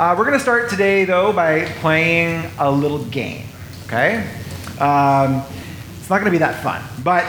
Uh, 0.00 0.14
we're 0.16 0.24
going 0.24 0.32
to 0.32 0.42
start 0.42 0.70
today, 0.70 1.04
though, 1.04 1.30
by 1.30 1.66
playing 1.80 2.50
a 2.58 2.70
little 2.70 3.04
game, 3.04 3.44
okay? 3.84 4.26
Um, 4.78 5.42
it's 5.98 6.08
not 6.08 6.20
going 6.20 6.24
to 6.24 6.30
be 6.30 6.38
that 6.38 6.62
fun, 6.62 6.82
but 7.04 7.22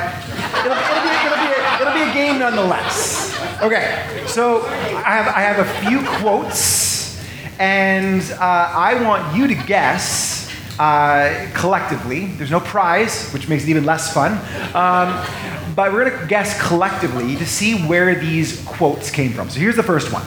it'll, 0.63 0.71
it'll, 0.71 1.03
be, 1.03 1.11
it'll, 1.25 1.35
be 1.35 1.51
a, 1.51 1.81
it'll 1.81 1.93
be 1.93 2.09
a 2.09 2.13
game 2.13 2.39
nonetheless. 2.39 3.37
Okay, 3.61 4.23
so 4.25 4.61
I 4.61 5.11
have, 5.11 5.27
I 5.35 5.41
have 5.41 5.59
a 5.59 5.85
few 5.85 6.01
quotes, 6.21 7.21
and 7.59 8.21
uh, 8.39 8.39
I 8.39 9.03
want 9.03 9.35
you 9.35 9.47
to 9.47 9.55
guess 9.67 10.49
uh, 10.79 11.51
collectively. 11.53 12.27
There's 12.27 12.51
no 12.51 12.61
prize, 12.61 13.31
which 13.33 13.49
makes 13.49 13.65
it 13.65 13.69
even 13.69 13.83
less 13.83 14.13
fun. 14.13 14.31
Um, 14.73 15.27
but 15.75 15.91
we're 15.91 16.05
going 16.05 16.21
to 16.21 16.27
guess 16.27 16.57
collectively 16.65 17.35
to 17.35 17.45
see 17.45 17.83
where 17.83 18.15
these 18.15 18.63
quotes 18.63 19.11
came 19.11 19.33
from. 19.33 19.49
So 19.49 19.59
here's 19.59 19.75
the 19.75 19.83
first 19.83 20.13
one. 20.13 20.23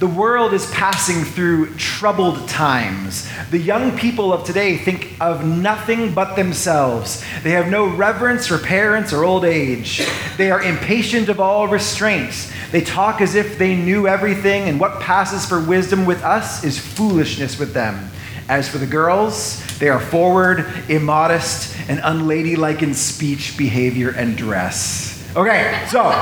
The 0.00 0.08
world 0.08 0.52
is 0.52 0.68
passing 0.72 1.22
through 1.22 1.74
troubled 1.76 2.48
times. 2.48 3.28
The 3.50 3.58
young 3.58 3.96
people 3.96 4.32
of 4.32 4.44
today 4.44 4.76
think 4.76 5.14
of 5.20 5.46
nothing 5.46 6.12
but 6.12 6.34
themselves. 6.34 7.24
They 7.44 7.52
have 7.52 7.68
no 7.68 7.86
reverence 7.86 8.48
for 8.48 8.58
parents 8.58 9.12
or 9.12 9.24
old 9.24 9.44
age. 9.44 10.04
They 10.36 10.50
are 10.50 10.62
impatient 10.62 11.28
of 11.28 11.38
all 11.38 11.68
restraints. 11.68 12.50
They 12.72 12.80
talk 12.80 13.20
as 13.20 13.36
if 13.36 13.56
they 13.56 13.76
knew 13.76 14.08
everything, 14.08 14.68
and 14.68 14.80
what 14.80 15.00
passes 15.00 15.46
for 15.46 15.60
wisdom 15.60 16.06
with 16.06 16.24
us 16.24 16.64
is 16.64 16.76
foolishness 16.76 17.56
with 17.56 17.72
them. 17.72 18.10
As 18.48 18.68
for 18.68 18.78
the 18.78 18.86
girls, 18.86 19.62
they 19.78 19.88
are 19.88 20.00
forward, 20.00 20.66
immodest, 20.88 21.74
and 21.88 22.00
unladylike 22.00 22.82
in 22.82 22.94
speech, 22.94 23.56
behavior, 23.56 24.10
and 24.10 24.36
dress. 24.36 25.13
Okay, 25.36 25.84
so 25.90 26.12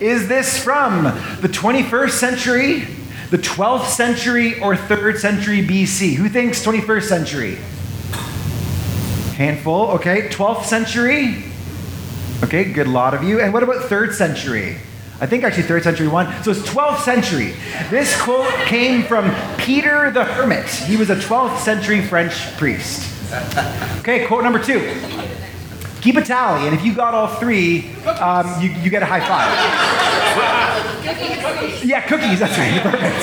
is 0.00 0.26
this 0.26 0.58
from 0.58 1.04
the 1.04 1.48
21st 1.48 2.10
century, 2.10 2.80
the 3.30 3.38
12th 3.38 3.86
century, 3.86 4.60
or 4.60 4.74
3rd 4.74 5.18
century 5.18 5.64
BC? 5.64 6.14
Who 6.14 6.28
thinks 6.28 6.64
21st 6.66 7.02
century? 7.04 7.54
Handful, 9.36 9.86
okay. 9.90 10.28
12th 10.30 10.64
century? 10.64 11.44
Okay, 12.42 12.72
good 12.72 12.88
lot 12.88 13.14
of 13.14 13.22
you. 13.22 13.40
And 13.40 13.52
what 13.52 13.62
about 13.62 13.82
3rd 13.82 14.14
century? 14.14 14.78
I 15.20 15.26
think 15.26 15.44
actually 15.44 15.68
3rd 15.68 15.84
century 15.84 16.08
one. 16.08 16.26
So 16.42 16.50
it's 16.50 16.62
12th 16.62 17.02
century. 17.02 17.54
This 17.88 18.20
quote 18.20 18.52
came 18.66 19.04
from 19.04 19.32
Peter 19.58 20.10
the 20.10 20.24
Hermit. 20.24 20.66
He 20.66 20.96
was 20.96 21.08
a 21.08 21.16
12th 21.16 21.58
century 21.60 22.02
French 22.02 22.34
priest. 22.56 23.08
Okay, 24.00 24.26
quote 24.26 24.42
number 24.42 24.60
two. 24.60 24.80
Keep 26.04 26.16
a 26.16 26.22
tally, 26.22 26.66
and 26.66 26.76
if 26.76 26.84
you 26.84 26.94
got 26.94 27.14
all 27.14 27.26
three, 27.26 27.90
um, 28.04 28.60
you, 28.60 28.68
you 28.82 28.90
get 28.90 29.02
a 29.02 29.06
high 29.06 29.20
five. 29.20 29.48
yeah, 31.82 32.06
cookies, 32.06 32.40
that's 32.40 32.58
right, 32.58 32.82
perfect. 32.82 33.22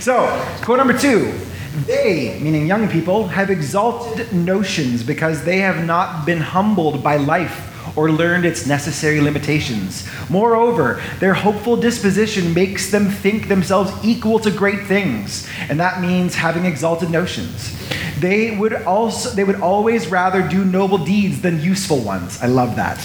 so, 0.04 0.28
quote 0.62 0.78
number 0.78 0.96
two. 0.96 1.36
They, 1.84 2.38
meaning 2.38 2.68
young 2.68 2.88
people, 2.88 3.26
have 3.26 3.50
exalted 3.50 4.32
notions 4.32 5.02
because 5.02 5.42
they 5.42 5.58
have 5.58 5.84
not 5.84 6.26
been 6.26 6.40
humbled 6.40 7.02
by 7.02 7.16
life 7.16 7.66
or 7.96 8.12
learned 8.12 8.44
its 8.44 8.66
necessary 8.66 9.20
limitations. 9.20 10.08
Moreover, 10.28 11.02
their 11.18 11.34
hopeful 11.34 11.76
disposition 11.76 12.54
makes 12.54 12.92
them 12.92 13.10
think 13.10 13.48
themselves 13.48 13.90
equal 14.04 14.38
to 14.38 14.52
great 14.52 14.86
things, 14.86 15.48
and 15.68 15.80
that 15.80 16.00
means 16.00 16.36
having 16.36 16.66
exalted 16.66 17.10
notions. 17.10 17.76
They 18.18 18.56
would 18.56 18.72
also 18.72 19.30
they 19.30 19.44
would 19.44 19.60
always 19.60 20.08
rather 20.08 20.42
do 20.46 20.64
noble 20.64 20.98
deeds 20.98 21.40
than 21.40 21.60
useful 21.60 21.98
ones. 21.98 22.40
I 22.42 22.46
love 22.46 22.76
that. 22.76 22.98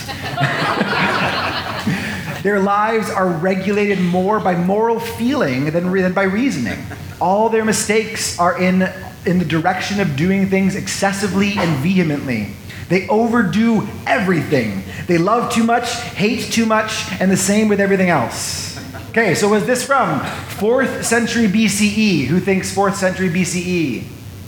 their 2.43 2.59
lives 2.59 3.09
are 3.09 3.27
regulated 3.27 3.99
more 3.99 4.39
by 4.39 4.55
moral 4.55 4.99
feeling 4.99 5.71
than, 5.71 5.91
than 5.91 6.13
by 6.13 6.23
reasoning. 6.23 6.79
All 7.19 7.49
their 7.49 7.65
mistakes 7.65 8.37
are 8.37 8.61
in, 8.61 8.91
in 9.25 9.39
the 9.39 9.45
direction 9.45 9.99
of 9.99 10.15
doing 10.15 10.49
things 10.49 10.75
excessively 10.75 11.53
and 11.57 11.77
vehemently. 11.77 12.49
They 12.87 13.07
overdo 13.07 13.87
everything. 14.05 14.83
They 15.07 15.17
love 15.17 15.51
too 15.51 15.63
much, 15.63 15.91
hate 15.91 16.51
too 16.51 16.65
much, 16.65 17.11
and 17.19 17.31
the 17.31 17.37
same 17.37 17.67
with 17.67 17.79
everything 17.79 18.09
else. 18.09 18.77
Okay, 19.09 19.33
so 19.33 19.47
was 19.49 19.65
this 19.65 19.83
from 19.83 20.19
4th 20.19 21.03
century 21.03 21.47
BCE? 21.47 22.25
Who 22.25 22.39
thinks 22.39 22.75
4th 22.75 22.95
century 22.95 23.29
BCE? 23.29 24.03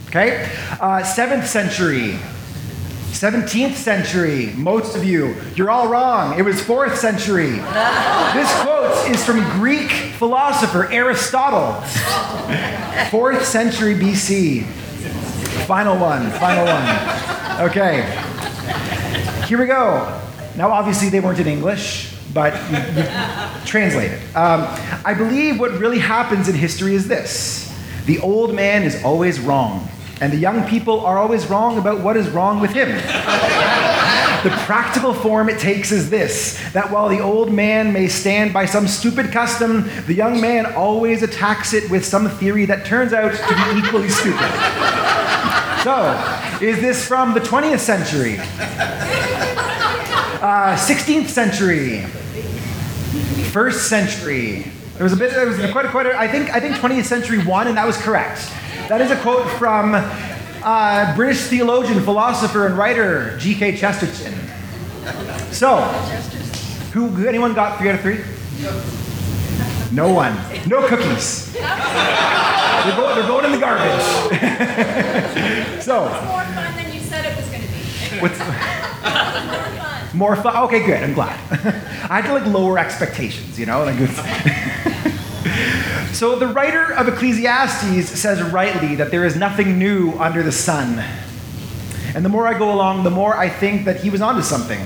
Okay? 0.07 0.49
Uh, 0.79 1.03
7th 1.03 1.45
century. 1.45 2.17
17th 3.11 3.73
century. 3.73 4.53
Most 4.55 4.95
of 4.95 5.03
you, 5.03 5.35
you're 5.55 5.69
all 5.69 5.89
wrong. 5.89 6.37
It 6.37 6.43
was 6.43 6.61
4th 6.61 6.95
century. 6.95 7.49
this 7.49 8.61
quote 8.61 9.09
is 9.09 9.25
from 9.25 9.41
Greek 9.59 9.89
philosopher 9.89 10.89
Aristotle. 10.91 11.81
4th 13.09 13.41
century 13.41 13.95
BC. 13.95 14.65
Final 15.65 15.97
one, 15.97 16.29
final 16.31 16.65
one. 16.65 17.67
Okay. 17.69 18.05
Here 19.47 19.57
we 19.57 19.65
go. 19.65 20.21
Now, 20.55 20.71
obviously, 20.71 21.09
they 21.09 21.19
weren't 21.19 21.39
in 21.39 21.47
English, 21.47 22.13
but 22.33 22.51
translate 23.65 24.11
it. 24.11 24.35
Um, 24.35 24.67
I 25.03 25.13
believe 25.13 25.59
what 25.59 25.71
really 25.71 25.99
happens 25.99 26.47
in 26.47 26.55
history 26.55 26.93
is 26.95 27.07
this 27.07 27.65
the 28.05 28.19
old 28.19 28.53
man 28.53 28.83
is 28.83 29.03
always 29.03 29.39
wrong 29.39 29.89
and 30.19 30.33
the 30.33 30.37
young 30.37 30.67
people 30.67 31.05
are 31.05 31.17
always 31.17 31.47
wrong 31.47 31.77
about 31.77 32.01
what 32.01 32.17
is 32.17 32.29
wrong 32.29 32.59
with 32.59 32.71
him. 32.71 32.89
the 34.43 34.49
practical 34.65 35.13
form 35.13 35.49
it 35.49 35.59
takes 35.59 35.91
is 35.91 36.09
this 36.09 36.59
that 36.73 36.89
while 36.91 37.09
the 37.09 37.19
old 37.19 37.51
man 37.51 37.91
may 37.91 38.07
stand 38.07 38.53
by 38.53 38.65
some 38.65 38.87
stupid 38.87 39.31
custom, 39.31 39.89
the 40.05 40.13
young 40.13 40.39
man 40.41 40.65
always 40.73 41.23
attacks 41.23 41.73
it 41.73 41.89
with 41.89 42.05
some 42.05 42.29
theory 42.29 42.65
that 42.65 42.85
turns 42.85 43.13
out 43.13 43.31
to 43.31 43.73
be 43.73 43.79
equally 43.79 44.09
stupid. 44.09 44.49
So, 45.83 46.13
is 46.61 46.81
this 46.81 47.07
from 47.07 47.33
the 47.33 47.39
20th 47.39 47.79
century? 47.79 48.37
Uh, 50.39 50.75
16th 50.75 51.29
century? 51.29 52.01
First 53.51 53.87
century? 53.87 54.71
There 54.95 55.03
was 55.03 55.13
a 55.13 55.15
bit, 55.17 55.31
there 55.31 55.47
was 55.47 55.57
quite 55.71 55.85
a, 55.85 55.89
quite 55.89 56.07
a, 56.07 56.17
I 56.17 56.27
think, 56.27 56.49
I 56.49 56.59
think 56.59 56.75
20th 56.75 57.05
century 57.05 57.43
one, 57.43 57.67
and 57.67 57.77
that 57.77 57.85
was 57.85 57.97
correct. 57.97 58.51
That 58.89 59.01
is 59.01 59.11
a 59.11 59.17
quote 59.17 59.45
from 59.57 59.95
uh, 60.63 61.15
British 61.15 61.41
theologian, 61.47 62.01
philosopher, 62.01 62.67
and 62.67 62.77
writer 62.77 63.37
G.K. 63.37 63.75
Chesterton. 63.75 64.33
So, 65.51 65.81
who, 66.93 67.27
anyone 67.27 67.53
got 67.53 67.79
three 67.79 67.89
out 67.89 67.95
of 67.95 68.01
three? 68.01 68.23
No 69.91 70.13
one. 70.13 70.33
No 70.67 70.87
cookies. 70.87 71.51
They're, 71.53 71.63
go, 72.95 73.13
they're 73.13 73.27
going 73.27 73.45
in 73.45 73.51
the 73.51 73.59
garbage. 73.59 74.01
so. 75.83 76.05
It's 76.05 76.25
more 76.25 76.43
fun 76.45 76.75
than 76.75 76.93
you 76.93 77.01
said 77.01 77.25
it 77.25 77.35
was 77.35 77.47
going 77.49 77.63
to 77.63 77.67
be. 77.67 78.21
What's, 78.21 78.39
more 78.39 78.47
fun. 78.47 80.17
More 80.17 80.35
fun. 80.37 80.55
Okay, 80.65 80.85
good. 80.85 81.03
I'm 81.03 81.13
glad. 81.13 81.37
I 82.09 82.21
had 82.21 82.27
to 82.27 82.33
like 82.33 82.45
lower 82.45 82.79
expectations, 82.79 83.59
you 83.59 83.65
know. 83.65 83.83
Like 83.83 83.97
so 86.13 86.37
the 86.37 86.47
writer 86.47 86.93
of 86.93 87.07
Ecclesiastes 87.07 88.09
says 88.09 88.41
rightly 88.51 88.95
that 88.95 89.11
there 89.11 89.25
is 89.25 89.35
nothing 89.35 89.77
new 89.77 90.13
under 90.13 90.43
the 90.43 90.51
sun. 90.51 91.03
And 92.15 92.25
the 92.25 92.29
more 92.29 92.47
I 92.47 92.57
go 92.57 92.73
along, 92.73 93.03
the 93.03 93.11
more 93.11 93.37
I 93.37 93.49
think 93.49 93.85
that 93.85 93.97
he 93.97 94.09
was 94.09 94.21
onto 94.21 94.41
something. 94.41 94.79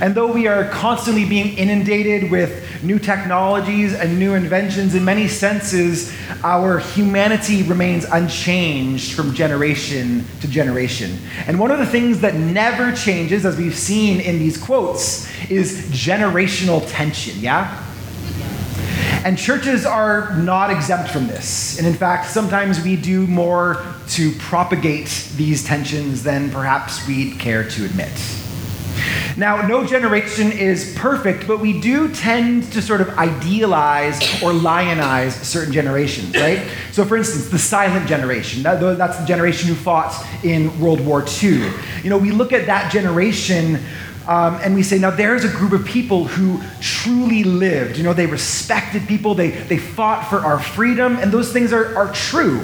And 0.00 0.14
though 0.14 0.30
we 0.30 0.46
are 0.46 0.68
constantly 0.68 1.24
being 1.24 1.56
inundated 1.56 2.30
with 2.30 2.82
new 2.82 2.98
technologies 2.98 3.94
and 3.94 4.18
new 4.18 4.34
inventions, 4.34 4.94
in 4.94 5.04
many 5.04 5.26
senses, 5.26 6.12
our 6.44 6.78
humanity 6.78 7.62
remains 7.62 8.04
unchanged 8.04 9.14
from 9.14 9.34
generation 9.34 10.24
to 10.40 10.48
generation. 10.48 11.18
And 11.46 11.58
one 11.58 11.70
of 11.70 11.78
the 11.78 11.86
things 11.86 12.20
that 12.20 12.34
never 12.34 12.92
changes, 12.92 13.46
as 13.46 13.56
we've 13.56 13.76
seen 13.76 14.20
in 14.20 14.38
these 14.38 14.58
quotes, 14.58 15.26
is 15.50 15.88
generational 15.90 16.84
tension, 16.90 17.40
yeah? 17.40 17.82
And 19.26 19.36
churches 19.36 19.84
are 19.84 20.36
not 20.36 20.70
exempt 20.70 21.10
from 21.10 21.26
this. 21.26 21.78
And 21.78 21.86
in 21.88 21.94
fact, 21.94 22.30
sometimes 22.30 22.80
we 22.80 22.94
do 22.94 23.26
more 23.26 23.84
to 24.10 24.30
propagate 24.38 25.08
these 25.34 25.64
tensions 25.64 26.22
than 26.22 26.48
perhaps 26.48 27.04
we'd 27.08 27.36
care 27.40 27.68
to 27.68 27.84
admit. 27.84 28.12
Now, 29.36 29.66
no 29.66 29.84
generation 29.84 30.52
is 30.52 30.94
perfect, 30.96 31.48
but 31.48 31.58
we 31.58 31.80
do 31.80 32.06
tend 32.14 32.72
to 32.74 32.80
sort 32.80 33.00
of 33.00 33.18
idealize 33.18 34.22
or 34.44 34.52
lionize 34.52 35.32
certain 35.44 35.72
generations, 35.72 36.32
right? 36.36 36.64
So, 36.92 37.04
for 37.04 37.16
instance, 37.16 37.48
the 37.48 37.58
silent 37.58 38.06
generation, 38.06 38.62
that's 38.62 39.18
the 39.18 39.26
generation 39.26 39.68
who 39.68 39.74
fought 39.74 40.14
in 40.44 40.78
World 40.78 41.04
War 41.04 41.24
II. 41.42 41.68
You 42.04 42.10
know, 42.10 42.16
we 42.16 42.30
look 42.30 42.52
at 42.52 42.66
that 42.66 42.92
generation 42.92 43.80
um, 44.28 44.56
and 44.62 44.74
we 44.74 44.82
say, 44.82 44.98
now 44.98 45.10
there's 45.10 45.44
a 45.44 45.48
group 45.48 45.72
of 45.72 45.86
people 45.86 46.24
who 46.24 46.60
truly 46.80 47.44
lived. 47.44 47.96
You 47.96 48.02
know, 48.02 48.12
they 48.12 48.26
respected 48.26 49.06
people, 49.06 49.34
they, 49.34 49.50
they 49.50 49.78
fought 49.78 50.28
for 50.28 50.38
our 50.38 50.58
freedom, 50.60 51.16
and 51.16 51.30
those 51.30 51.52
things 51.52 51.72
are, 51.72 51.96
are 51.96 52.12
true. 52.12 52.62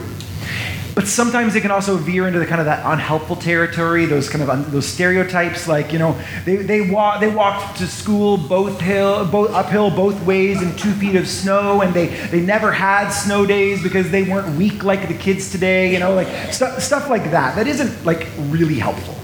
but 0.95 1.07
sometimes 1.07 1.55
they 1.55 1.61
can 1.61 1.71
also 1.71 1.97
veer 1.97 2.27
into 2.27 2.39
the 2.39 2.47
kind 2.47 2.61
of 2.61 2.67
that 2.67 2.85
unhelpful 2.85 3.37
territory, 3.37 4.05
those 4.07 4.29
kind 4.29 4.43
of 4.43 4.51
un, 4.51 4.71
those 4.71 4.87
stereotypes, 4.87 5.67
like 5.69 5.93
you 5.93 5.99
know, 5.99 6.21
they, 6.45 6.57
they 6.57 6.91
walk 6.91 7.21
they 7.21 7.33
walked 7.35 7.79
to 7.79 7.87
school 7.87 8.37
both 8.37 8.81
hill 8.81 9.25
both 9.27 9.51
uphill 9.53 9.91
both 9.91 10.23
ways 10.25 10.61
in 10.61 10.75
two 10.77 10.93
feet 10.93 11.17
of 11.17 11.27
snow, 11.27 11.83
and 11.83 11.95
they 11.95 12.09
they 12.29 12.41
never 12.41 12.73
had 12.73 13.11
snow 13.11 13.47
days 13.47 13.83
because 13.83 14.11
they 14.11 14.25
weren't 14.25 14.57
weak 14.57 14.85
like 14.85 15.09
the 15.09 15.15
kids 15.15 15.51
today, 15.51 15.93
you 15.93 15.99
know, 15.99 16.15
like 16.15 16.29
stu- 16.53 16.81
stuff 16.81 17.09
like 17.09 17.31
that. 17.31 17.57
That 17.57 17.67
isn't 17.67 18.05
like 18.05 18.27
really 18.51 18.79
helpful. 18.79 19.15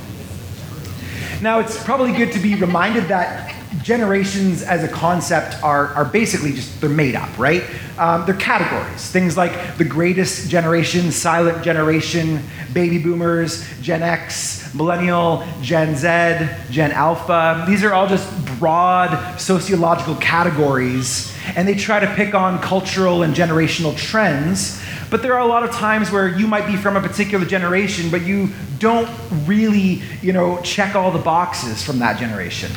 Now 1.40 1.60
it's 1.60 1.80
probably 1.84 2.10
good 2.10 2.32
to 2.32 2.40
be 2.40 2.56
reminded 2.56 3.04
that 3.04 3.54
generations 3.88 4.62
as 4.62 4.84
a 4.84 4.88
concept 4.88 5.60
are, 5.62 5.86
are 5.94 6.04
basically 6.04 6.52
just 6.52 6.78
they're 6.78 6.90
made 6.90 7.16
up 7.16 7.38
right? 7.38 7.64
Um, 7.96 8.26
they're 8.26 8.34
categories. 8.34 9.10
Things 9.10 9.34
like 9.34 9.78
the 9.78 9.84
greatest 9.84 10.50
generation 10.50 11.10
silent 11.10 11.64
generation 11.64 12.42
baby 12.74 12.98
boomers 12.98 13.66
gen 13.80 14.02
x 14.02 14.74
millennial 14.74 15.42
gen 15.62 15.96
z 15.96 16.46
gen 16.70 16.92
alpha. 16.92 17.64
These 17.66 17.82
are 17.82 17.94
all 17.94 18.06
just 18.06 18.28
broad 18.58 19.40
sociological 19.40 20.16
categories 20.16 21.34
and 21.56 21.66
they 21.66 21.74
try 21.74 21.98
to 21.98 22.14
pick 22.14 22.34
on 22.34 22.60
cultural 22.60 23.22
and 23.22 23.34
generational 23.34 23.96
trends. 23.96 24.82
But 25.10 25.22
there 25.22 25.32
are 25.32 25.40
a 25.40 25.46
lot 25.46 25.62
of 25.62 25.70
times 25.70 26.12
where 26.12 26.28
you 26.28 26.46
might 26.46 26.66
be 26.66 26.76
from 26.76 26.94
a 26.94 27.00
particular 27.00 27.46
generation 27.46 28.10
but 28.10 28.20
you 28.20 28.50
don't 28.78 29.08
really 29.46 30.02
you 30.20 30.34
know 30.34 30.60
check 30.60 30.94
all 30.94 31.10
the 31.10 31.18
boxes 31.18 31.82
from 31.82 32.00
that 32.00 32.18
generation 32.18 32.70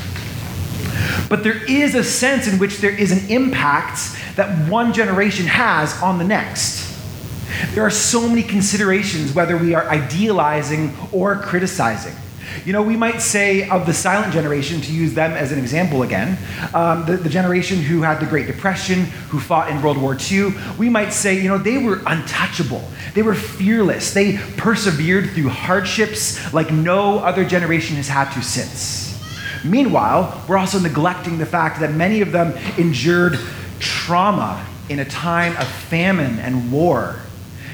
but 1.30 1.44
there 1.44 1.63
is 1.69 1.95
a 1.95 2.03
sense 2.03 2.48
in 2.48 2.59
which 2.59 2.77
there 2.77 2.95
is 2.95 3.12
an 3.12 3.30
impact 3.30 4.00
that 4.36 4.69
one 4.69 4.94
generation 4.94 5.45
has 5.45 6.00
on 6.01 6.18
the 6.18 6.24
next. 6.24 6.89
There 7.74 7.83
are 7.83 7.92
so 7.92 8.27
many 8.27 8.44
considerations 8.44 9.33
whether 9.33 9.57
we 9.57 9.74
are 9.74 9.88
idealizing 9.89 10.95
or 11.12 11.36
criticizing. 11.38 12.15
You 12.65 12.74
know, 12.74 12.81
we 12.81 12.98
might 12.98 13.21
say 13.21 13.68
of 13.69 13.86
the 13.86 13.94
silent 13.94 14.33
generation, 14.33 14.81
to 14.81 14.92
use 14.92 15.13
them 15.13 15.31
as 15.31 15.51
an 15.51 15.59
example 15.59 16.03
again, 16.03 16.38
um, 16.74 17.06
the, 17.06 17.18
the, 17.18 17.30
generation 17.30 17.77
who 17.77 18.01
had 18.01 18.19
the 18.19 18.25
Great 18.25 18.45
Depression, 18.45 19.06
who 19.30 19.39
fought 19.39 19.69
in 19.69 19.81
World 19.81 19.98
War 19.98 20.18
II, 20.30 20.53
we 20.77 20.89
might 20.89 21.12
say, 21.12 21.42
you 21.42 21.48
know, 21.48 21.57
they 21.57 21.77
were 21.77 22.01
untouchable. 22.06 22.83
They 23.13 23.21
were 23.21 23.36
fearless. 23.36 24.13
They 24.13 24.38
persevered 24.57 25.31
through 25.31 25.50
hardships 25.50 26.53
like 26.53 26.71
no 26.71 27.19
other 27.19 27.45
generation 27.45 27.95
has 27.95 28.07
had 28.07 28.31
to 28.33 28.44
since. 28.44 29.11
Meanwhile, 29.63 30.44
we're 30.48 30.58
also 30.58 30.80
neglecting 30.80 31.38
the 31.38 31.46
fact 31.46 31.80
that 31.81 31.94
many 31.94 32.22
of 32.22 32.31
them 32.31 32.54
endured 32.78 33.40
trauma 33.80 34.66
in 34.90 35.00
a 35.00 35.06
time 35.06 35.56
of 35.58 35.68
famine 35.68 36.40
and 36.40 36.72
war. 36.72 37.18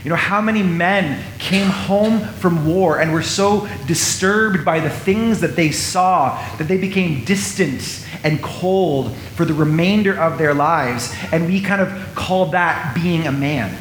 You 0.04 0.10
know, 0.12 0.16
how 0.16 0.39
many 0.39 0.63
men 0.63 1.22
came 1.38 1.68
home 1.68 2.19
from 2.19 2.66
war 2.66 3.00
and 3.00 3.12
were 3.12 3.24
so 3.24 3.68
disturbed 3.88 4.63
by 4.63 4.80
the 4.80 4.89
things 4.89 5.42
that 5.42 5.56
they 5.56 5.72
saw 5.72 6.42
that 6.57 6.68
they 6.68 6.78
became 6.78 7.25
distant 7.25 8.06
and 8.24 8.42
cold 8.42 9.13
for 9.36 9.44
the 9.44 9.54
remainder 9.54 10.18
of 10.18 10.38
their 10.38 10.54
lives? 10.54 11.13
And 11.31 11.48
we 11.48 11.62
kind 11.62 11.81
of 11.81 12.16
call 12.16 12.48
that 12.48 12.95
being 12.95 13.28
a 13.28 13.31
man. 13.31 13.74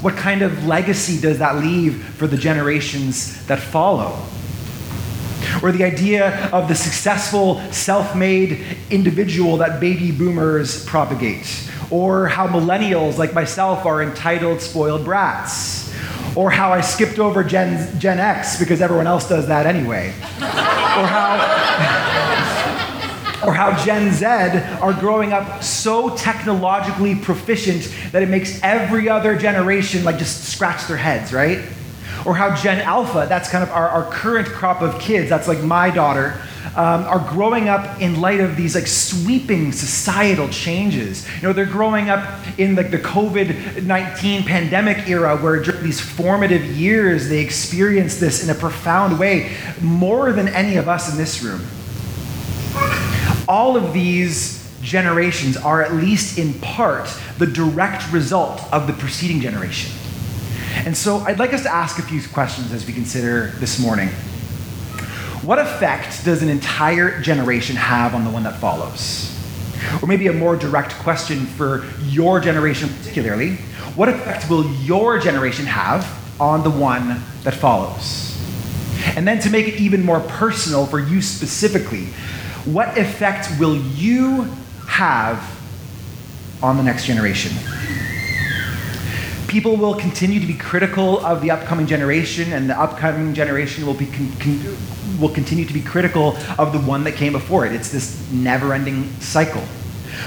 What 0.00 0.16
kind 0.16 0.42
of 0.42 0.66
legacy 0.66 1.20
does 1.20 1.38
that 1.38 1.56
leave 1.56 2.04
for 2.16 2.26
the 2.26 2.36
generations 2.36 3.44
that 3.46 3.58
follow? 3.58 4.22
Or 5.62 5.72
the 5.72 5.84
idea 5.84 6.48
of 6.50 6.68
the 6.68 6.74
successful, 6.74 7.60
self 7.72 8.14
made 8.14 8.64
individual 8.90 9.56
that 9.58 9.80
baby 9.80 10.10
boomers 10.10 10.84
propagate, 10.84 11.68
or 11.90 12.26
how 12.26 12.46
millennials 12.46 13.18
like 13.18 13.32
myself 13.34 13.86
are 13.86 14.02
entitled, 14.02 14.60
spoiled 14.60 15.04
brats, 15.04 15.94
or 16.36 16.50
how 16.50 16.72
I 16.72 16.80
skipped 16.80 17.18
over 17.18 17.44
Gen, 17.44 17.98
Gen 17.98 18.18
X 18.18 18.58
because 18.58 18.80
everyone 18.80 19.06
else 19.06 19.28
does 19.28 19.46
that 19.48 19.66
anyway, 19.66 20.08
or 20.08 21.06
how. 21.06 22.10
or 23.46 23.52
how 23.52 23.76
Gen 23.84 24.12
Z 24.12 24.24
are 24.80 24.94
growing 24.94 25.32
up 25.32 25.62
so 25.62 26.16
technologically 26.16 27.14
proficient 27.14 27.92
that 28.12 28.22
it 28.22 28.28
makes 28.28 28.58
every 28.62 29.08
other 29.08 29.36
generation 29.36 30.04
like 30.04 30.18
just 30.18 30.44
scratch 30.44 30.86
their 30.86 30.96
heads, 30.96 31.32
right? 31.32 31.60
Or 32.24 32.34
how 32.34 32.54
Gen 32.54 32.80
Alpha, 32.80 33.26
that's 33.28 33.48
kind 33.48 33.62
of 33.62 33.70
our, 33.70 33.88
our 33.88 34.10
current 34.10 34.48
crop 34.48 34.82
of 34.82 35.00
kids, 35.00 35.28
that's 35.28 35.48
like 35.48 35.60
my 35.60 35.90
daughter, 35.90 36.40
um, 36.76 37.04
are 37.04 37.20
growing 37.30 37.68
up 37.68 38.00
in 38.00 38.20
light 38.20 38.40
of 38.40 38.56
these 38.56 38.74
like 38.74 38.86
sweeping 38.86 39.70
societal 39.70 40.48
changes. 40.48 41.26
You 41.36 41.42
know, 41.42 41.52
they're 41.52 41.66
growing 41.66 42.10
up 42.10 42.28
in 42.58 42.74
like 42.74 42.90
the 42.90 42.98
COVID 42.98 43.84
19 43.84 44.42
pandemic 44.44 45.08
era 45.08 45.36
where 45.36 45.62
during 45.62 45.84
these 45.84 46.00
formative 46.00 46.64
years 46.64 47.28
they 47.28 47.40
experience 47.40 48.18
this 48.18 48.42
in 48.42 48.50
a 48.50 48.58
profound 48.58 49.18
way, 49.18 49.56
more 49.80 50.32
than 50.32 50.48
any 50.48 50.76
of 50.76 50.88
us 50.88 51.10
in 51.10 51.16
this 51.16 51.42
room. 51.42 51.60
All 53.46 53.76
of 53.76 53.92
these 53.92 54.64
generations 54.82 55.56
are, 55.56 55.82
at 55.82 55.94
least 55.94 56.38
in 56.38 56.54
part, 56.54 57.08
the 57.38 57.46
direct 57.46 58.10
result 58.12 58.60
of 58.72 58.86
the 58.86 58.92
preceding 58.94 59.40
generation. 59.40 59.92
And 60.84 60.96
so 60.96 61.18
I'd 61.18 61.38
like 61.38 61.52
us 61.52 61.62
to 61.62 61.72
ask 61.72 61.98
a 61.98 62.02
few 62.02 62.20
questions 62.28 62.72
as 62.72 62.86
we 62.86 62.92
consider 62.92 63.48
this 63.58 63.78
morning. 63.78 64.08
What 65.42 65.58
effect 65.58 66.24
does 66.24 66.42
an 66.42 66.48
entire 66.48 67.20
generation 67.20 67.76
have 67.76 68.14
on 68.14 68.24
the 68.24 68.30
one 68.30 68.42
that 68.44 68.60
follows? 68.60 69.30
Or 70.02 70.06
maybe 70.06 70.26
a 70.26 70.32
more 70.32 70.56
direct 70.56 70.94
question 70.94 71.46
for 71.46 71.84
your 72.02 72.40
generation 72.40 72.88
particularly 73.00 73.58
what 73.94 74.08
effect 74.08 74.50
will 74.50 74.68
your 74.82 75.20
generation 75.20 75.66
have 75.66 76.04
on 76.40 76.64
the 76.64 76.70
one 76.70 77.22
that 77.44 77.54
follows? 77.54 78.36
And 79.16 79.26
then 79.26 79.38
to 79.40 79.50
make 79.50 79.68
it 79.68 79.80
even 79.80 80.04
more 80.04 80.18
personal 80.20 80.86
for 80.86 80.98
you 80.98 81.22
specifically, 81.22 82.06
what 82.64 82.98
effect 82.98 83.48
will 83.60 83.76
you 83.76 84.48
have 84.88 85.38
on 86.60 86.76
the 86.76 86.82
next 86.82 87.06
generation? 87.06 87.52
People 89.54 89.76
will 89.76 89.94
continue 89.94 90.40
to 90.40 90.48
be 90.48 90.54
critical 90.54 91.24
of 91.24 91.40
the 91.40 91.48
upcoming 91.48 91.86
generation, 91.86 92.52
and 92.54 92.68
the 92.68 92.76
upcoming 92.76 93.32
generation 93.32 93.86
will, 93.86 93.94
be 93.94 94.06
con- 94.06 94.32
con- 94.40 94.76
will 95.20 95.28
continue 95.28 95.64
to 95.64 95.72
be 95.72 95.80
critical 95.80 96.36
of 96.58 96.72
the 96.72 96.80
one 96.80 97.04
that 97.04 97.14
came 97.14 97.32
before 97.32 97.64
it. 97.64 97.72
It's 97.72 97.92
this 97.92 98.28
never 98.32 98.74
ending 98.74 99.08
cycle. 99.20 99.62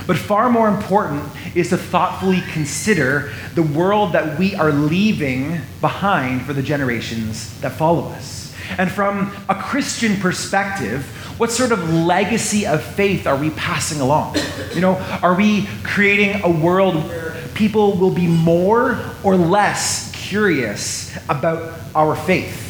But 0.06 0.16
far 0.16 0.50
more 0.50 0.70
important 0.70 1.26
is 1.56 1.68
to 1.72 1.78
thoughtfully 1.78 2.40
consider 2.54 3.34
the 3.54 3.64
world 3.64 4.14
that 4.14 4.40
we 4.40 4.56
are 4.56 4.72
leaving 4.72 5.60
behind 5.82 6.44
for 6.44 6.54
the 6.54 6.64
generations 6.64 7.60
that 7.60 7.74
follow 7.74 8.04
us. 8.12 8.56
And 8.78 8.90
from 8.90 9.36
a 9.50 9.56
Christian 9.56 10.16
perspective, 10.22 11.04
what 11.38 11.52
sort 11.52 11.74
of 11.74 11.94
legacy 11.94 12.66
of 12.66 12.82
faith 12.82 13.28
are 13.28 13.36
we 13.36 13.50
passing 13.50 14.00
along? 14.00 14.38
You 14.74 14.80
know, 14.80 14.96
are 15.22 15.36
we 15.36 15.68
creating 15.84 16.44
a 16.46 16.50
world 16.50 16.96
where 16.96 17.37
people 17.58 17.98
will 17.98 18.12
be 18.12 18.28
more 18.28 19.00
or 19.24 19.36
less 19.36 20.12
curious 20.14 21.18
about 21.28 21.74
our 21.96 22.16
faith? 22.16 22.64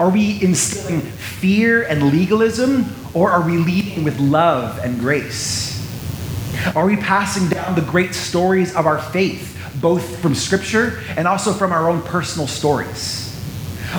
Are 0.00 0.08
we 0.08 0.42
instilling 0.42 1.02
fear 1.02 1.82
and 1.82 2.10
legalism, 2.10 2.86
or 3.12 3.30
are 3.30 3.42
we 3.42 3.58
leading 3.58 4.02
with 4.02 4.18
love 4.18 4.78
and 4.82 4.98
grace? 4.98 5.74
Are 6.74 6.86
we 6.86 6.96
passing 6.96 7.48
down 7.48 7.74
the 7.74 7.82
great 7.82 8.14
stories 8.14 8.74
of 8.74 8.86
our 8.86 8.98
faith, 8.98 9.50
both 9.80 10.18
from 10.20 10.34
Scripture 10.34 11.02
and 11.18 11.28
also 11.28 11.52
from 11.52 11.70
our 11.70 11.90
own 11.90 12.00
personal 12.02 12.46
stories? 12.46 13.30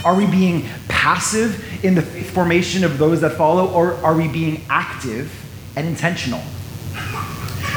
Are 0.03 0.15
we 0.15 0.25
being 0.25 0.67
passive 0.87 1.85
in 1.85 1.93
the 1.93 2.01
faith 2.01 2.31
formation 2.31 2.83
of 2.83 2.97
those 2.97 3.21
that 3.21 3.33
follow, 3.33 3.71
or 3.71 3.93
are 4.03 4.15
we 4.15 4.27
being 4.27 4.63
active 4.69 5.31
and 5.75 5.87
intentional? 5.87 6.41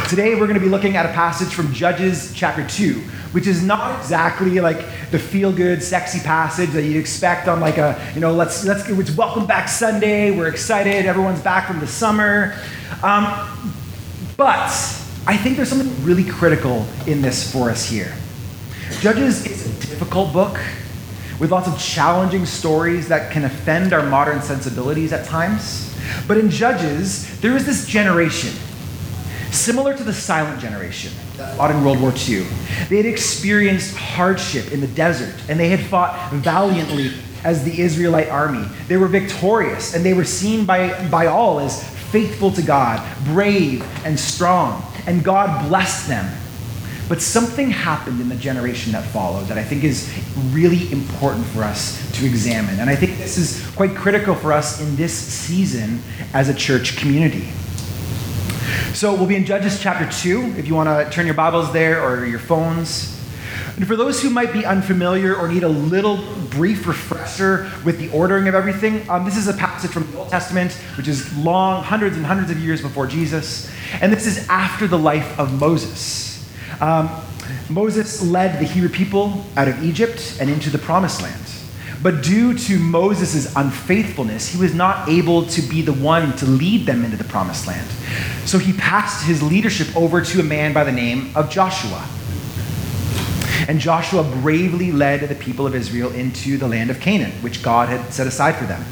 Today 0.08 0.34
we're 0.34 0.46
going 0.46 0.58
to 0.58 0.64
be 0.64 0.70
looking 0.70 0.96
at 0.96 1.04
a 1.04 1.10
passage 1.10 1.52
from 1.52 1.70
Judges 1.74 2.32
chapter 2.34 2.66
2, 2.66 2.94
which 3.32 3.46
is 3.46 3.62
not 3.62 4.00
exactly 4.00 4.58
like 4.58 4.78
the 5.10 5.18
feel 5.18 5.52
good, 5.52 5.82
sexy 5.82 6.18
passage 6.20 6.70
that 6.70 6.84
you'd 6.84 6.96
expect 6.96 7.46
on 7.46 7.60
like 7.60 7.76
a, 7.76 8.00
you 8.14 8.20
know, 8.22 8.32
let's, 8.32 8.64
let's, 8.64 8.88
it's 8.88 9.10
welcome 9.10 9.44
back 9.44 9.68
Sunday, 9.68 10.30
we're 10.30 10.48
excited, 10.48 11.04
everyone's 11.04 11.42
back 11.42 11.66
from 11.66 11.78
the 11.78 11.86
summer. 11.86 12.56
Um, 13.02 13.84
but 14.38 14.70
I 15.26 15.36
think 15.36 15.56
there's 15.56 15.68
something 15.68 15.92
really 16.02 16.24
critical 16.24 16.86
in 17.06 17.20
this 17.20 17.52
for 17.52 17.68
us 17.68 17.84
here. 17.84 18.14
Judges 19.00 19.44
is 19.44 19.66
a 19.66 19.86
difficult 19.88 20.32
book 20.32 20.58
with 21.38 21.50
lots 21.50 21.68
of 21.68 21.78
challenging 21.78 22.46
stories 22.46 23.08
that 23.08 23.30
can 23.30 23.44
offend 23.44 23.92
our 23.92 24.08
modern 24.08 24.40
sensibilities 24.40 25.12
at 25.12 25.26
times. 25.26 25.94
But 26.26 26.38
in 26.38 26.48
Judges, 26.48 27.38
there 27.42 27.54
is 27.54 27.66
this 27.66 27.86
generation 27.86 28.54
Similar 29.50 29.96
to 29.96 30.04
the 30.04 30.12
silent 30.12 30.60
generation 30.60 31.12
fought 31.56 31.70
in 31.70 31.84
World 31.84 32.00
War 32.00 32.12
II, 32.28 32.46
they 32.88 32.96
had 32.96 33.06
experienced 33.06 33.96
hardship 33.96 34.72
in 34.72 34.80
the 34.80 34.86
desert 34.88 35.34
and 35.48 35.58
they 35.58 35.68
had 35.68 35.80
fought 35.80 36.32
valiantly 36.32 37.12
as 37.44 37.64
the 37.64 37.80
Israelite 37.80 38.28
army. 38.28 38.66
They 38.88 38.96
were 38.96 39.08
victorious 39.08 39.94
and 39.94 40.04
they 40.04 40.14
were 40.14 40.24
seen 40.24 40.64
by, 40.64 41.08
by 41.08 41.26
all 41.26 41.60
as 41.60 41.82
faithful 42.10 42.50
to 42.52 42.62
God, 42.62 43.06
brave 43.24 43.82
and 44.04 44.18
strong, 44.18 44.82
and 45.06 45.22
God 45.22 45.68
blessed 45.68 46.08
them. 46.08 46.30
But 47.08 47.22
something 47.22 47.70
happened 47.70 48.20
in 48.20 48.28
the 48.28 48.36
generation 48.36 48.92
that 48.92 49.04
followed 49.04 49.46
that 49.46 49.56
I 49.56 49.64
think 49.64 49.82
is 49.82 50.12
really 50.50 50.92
important 50.92 51.46
for 51.46 51.62
us 51.62 51.98
to 52.18 52.26
examine. 52.26 52.80
And 52.80 52.90
I 52.90 52.96
think 52.96 53.16
this 53.16 53.38
is 53.38 53.66
quite 53.74 53.94
critical 53.94 54.34
for 54.34 54.52
us 54.52 54.80
in 54.80 54.94
this 54.96 55.14
season 55.14 56.02
as 56.34 56.50
a 56.50 56.54
church 56.54 56.98
community. 56.98 57.48
So 58.94 59.14
we'll 59.14 59.26
be 59.26 59.36
in 59.36 59.44
Judges 59.44 59.80
chapter 59.80 60.10
2, 60.10 60.54
if 60.58 60.66
you 60.66 60.74
want 60.74 60.88
to 60.88 61.14
turn 61.14 61.26
your 61.26 61.34
Bibles 61.34 61.72
there 61.72 62.02
or 62.02 62.26
your 62.26 62.38
phones. 62.38 63.16
And 63.76 63.86
for 63.86 63.94
those 63.94 64.20
who 64.20 64.28
might 64.28 64.52
be 64.52 64.66
unfamiliar 64.66 65.36
or 65.36 65.46
need 65.46 65.62
a 65.62 65.68
little 65.68 66.16
brief 66.50 66.86
refresher 66.86 67.70
with 67.84 67.98
the 67.98 68.10
ordering 68.10 68.48
of 68.48 68.56
everything, 68.56 69.08
um, 69.08 69.24
this 69.24 69.36
is 69.36 69.46
a 69.46 69.52
passage 69.52 69.92
from 69.92 70.10
the 70.10 70.18
Old 70.18 70.30
Testament, 70.30 70.72
which 70.96 71.06
is 71.06 71.36
long, 71.38 71.84
hundreds 71.84 72.16
and 72.16 72.26
hundreds 72.26 72.50
of 72.50 72.58
years 72.58 72.82
before 72.82 73.06
Jesus. 73.06 73.70
And 74.00 74.12
this 74.12 74.26
is 74.26 74.48
after 74.48 74.88
the 74.88 74.98
life 74.98 75.38
of 75.38 75.60
Moses. 75.60 76.44
Um, 76.80 77.08
Moses 77.70 78.20
led 78.22 78.58
the 78.58 78.64
Hebrew 78.64 78.88
people 78.88 79.44
out 79.56 79.68
of 79.68 79.82
Egypt 79.84 80.38
and 80.40 80.50
into 80.50 80.70
the 80.70 80.78
promised 80.78 81.22
land. 81.22 81.57
But 82.00 82.22
due 82.22 82.56
to 82.56 82.78
Moses' 82.78 83.54
unfaithfulness, 83.56 84.48
he 84.48 84.60
was 84.60 84.72
not 84.72 85.08
able 85.08 85.46
to 85.46 85.62
be 85.62 85.82
the 85.82 85.92
one 85.92 86.36
to 86.36 86.46
lead 86.46 86.86
them 86.86 87.04
into 87.04 87.16
the 87.16 87.24
promised 87.24 87.66
land. 87.66 87.88
So 88.44 88.58
he 88.58 88.72
passed 88.72 89.26
his 89.26 89.42
leadership 89.42 89.96
over 89.96 90.20
to 90.20 90.40
a 90.40 90.44
man 90.44 90.72
by 90.72 90.84
the 90.84 90.92
name 90.92 91.32
of 91.34 91.50
Joshua. 91.50 92.06
And 93.66 93.80
Joshua 93.80 94.22
bravely 94.22 94.92
led 94.92 95.28
the 95.28 95.34
people 95.34 95.66
of 95.66 95.74
Israel 95.74 96.12
into 96.12 96.56
the 96.56 96.68
land 96.68 96.90
of 96.90 97.00
Canaan, 97.00 97.32
which 97.42 97.62
God 97.62 97.88
had 97.88 98.12
set 98.12 98.26
aside 98.26 98.54
for 98.54 98.64
them. 98.64 98.84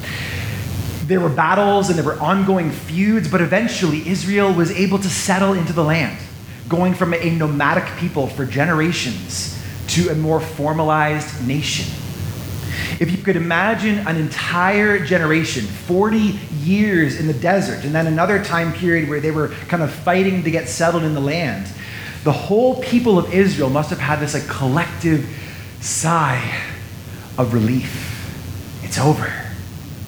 There 1.06 1.20
were 1.20 1.28
battles 1.28 1.88
and 1.88 1.96
there 1.96 2.04
were 2.04 2.20
ongoing 2.20 2.72
feuds, 2.72 3.30
but 3.30 3.40
eventually 3.40 4.08
Israel 4.08 4.52
was 4.52 4.72
able 4.72 4.98
to 4.98 5.08
settle 5.08 5.52
into 5.52 5.72
the 5.72 5.84
land, 5.84 6.18
going 6.68 6.94
from 6.94 7.14
a 7.14 7.30
nomadic 7.30 7.86
people 7.98 8.26
for 8.26 8.44
generations 8.44 9.56
to 9.88 10.08
a 10.08 10.16
more 10.16 10.40
formalized 10.40 11.46
nation. 11.46 11.86
If 13.00 13.11
you 13.11 13.18
could 13.18 13.37
imagine 13.37 13.99
an 14.06 14.16
entire 14.16 15.04
generation, 15.04 15.64
40 15.64 16.18
years 16.62 17.18
in 17.21 17.26
the 17.26 17.35
desert, 17.35 17.85
and 17.85 17.95
then 17.95 18.06
another 18.06 18.42
time 18.42 18.73
period 18.73 19.09
where 19.09 19.21
they 19.21 19.30
were 19.30 19.49
kind 19.68 19.83
of 19.83 19.92
fighting 19.92 20.42
to 20.45 20.50
get 20.50 20.68
settled 20.68 21.04
in 21.04 21.14
the 21.14 21.21
land, 21.21 21.68
the 22.25 22.33
whole 22.33 22.83
people 22.83 23.18
of 23.18 23.33
Israel 23.33 23.71
must 23.71 23.90
have 23.90 24.00
had 24.00 24.18
this 24.18 24.35
like 24.35 24.49
collective 24.49 25.28
sigh 25.80 26.61
of 27.38 27.54
relief. 27.54 28.12
It's 28.83 28.99
over. 28.99 29.33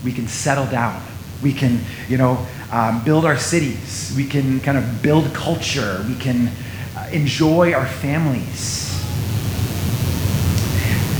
We 0.04 0.12
can 0.12 0.26
settle 0.26 0.66
down. 0.66 1.02
We 1.42 1.52
can, 1.52 1.80
you 2.08 2.16
know, 2.16 2.46
um, 2.72 3.04
build 3.04 3.24
our 3.24 3.36
cities. 3.36 4.12
We 4.16 4.26
can 4.26 4.60
kind 4.60 4.76
of 4.76 5.02
build 5.02 5.32
culture. 5.34 6.04
We 6.08 6.16
can 6.16 6.50
uh, 6.96 7.08
enjoy 7.12 7.72
our 7.72 7.86
families. 7.86 8.87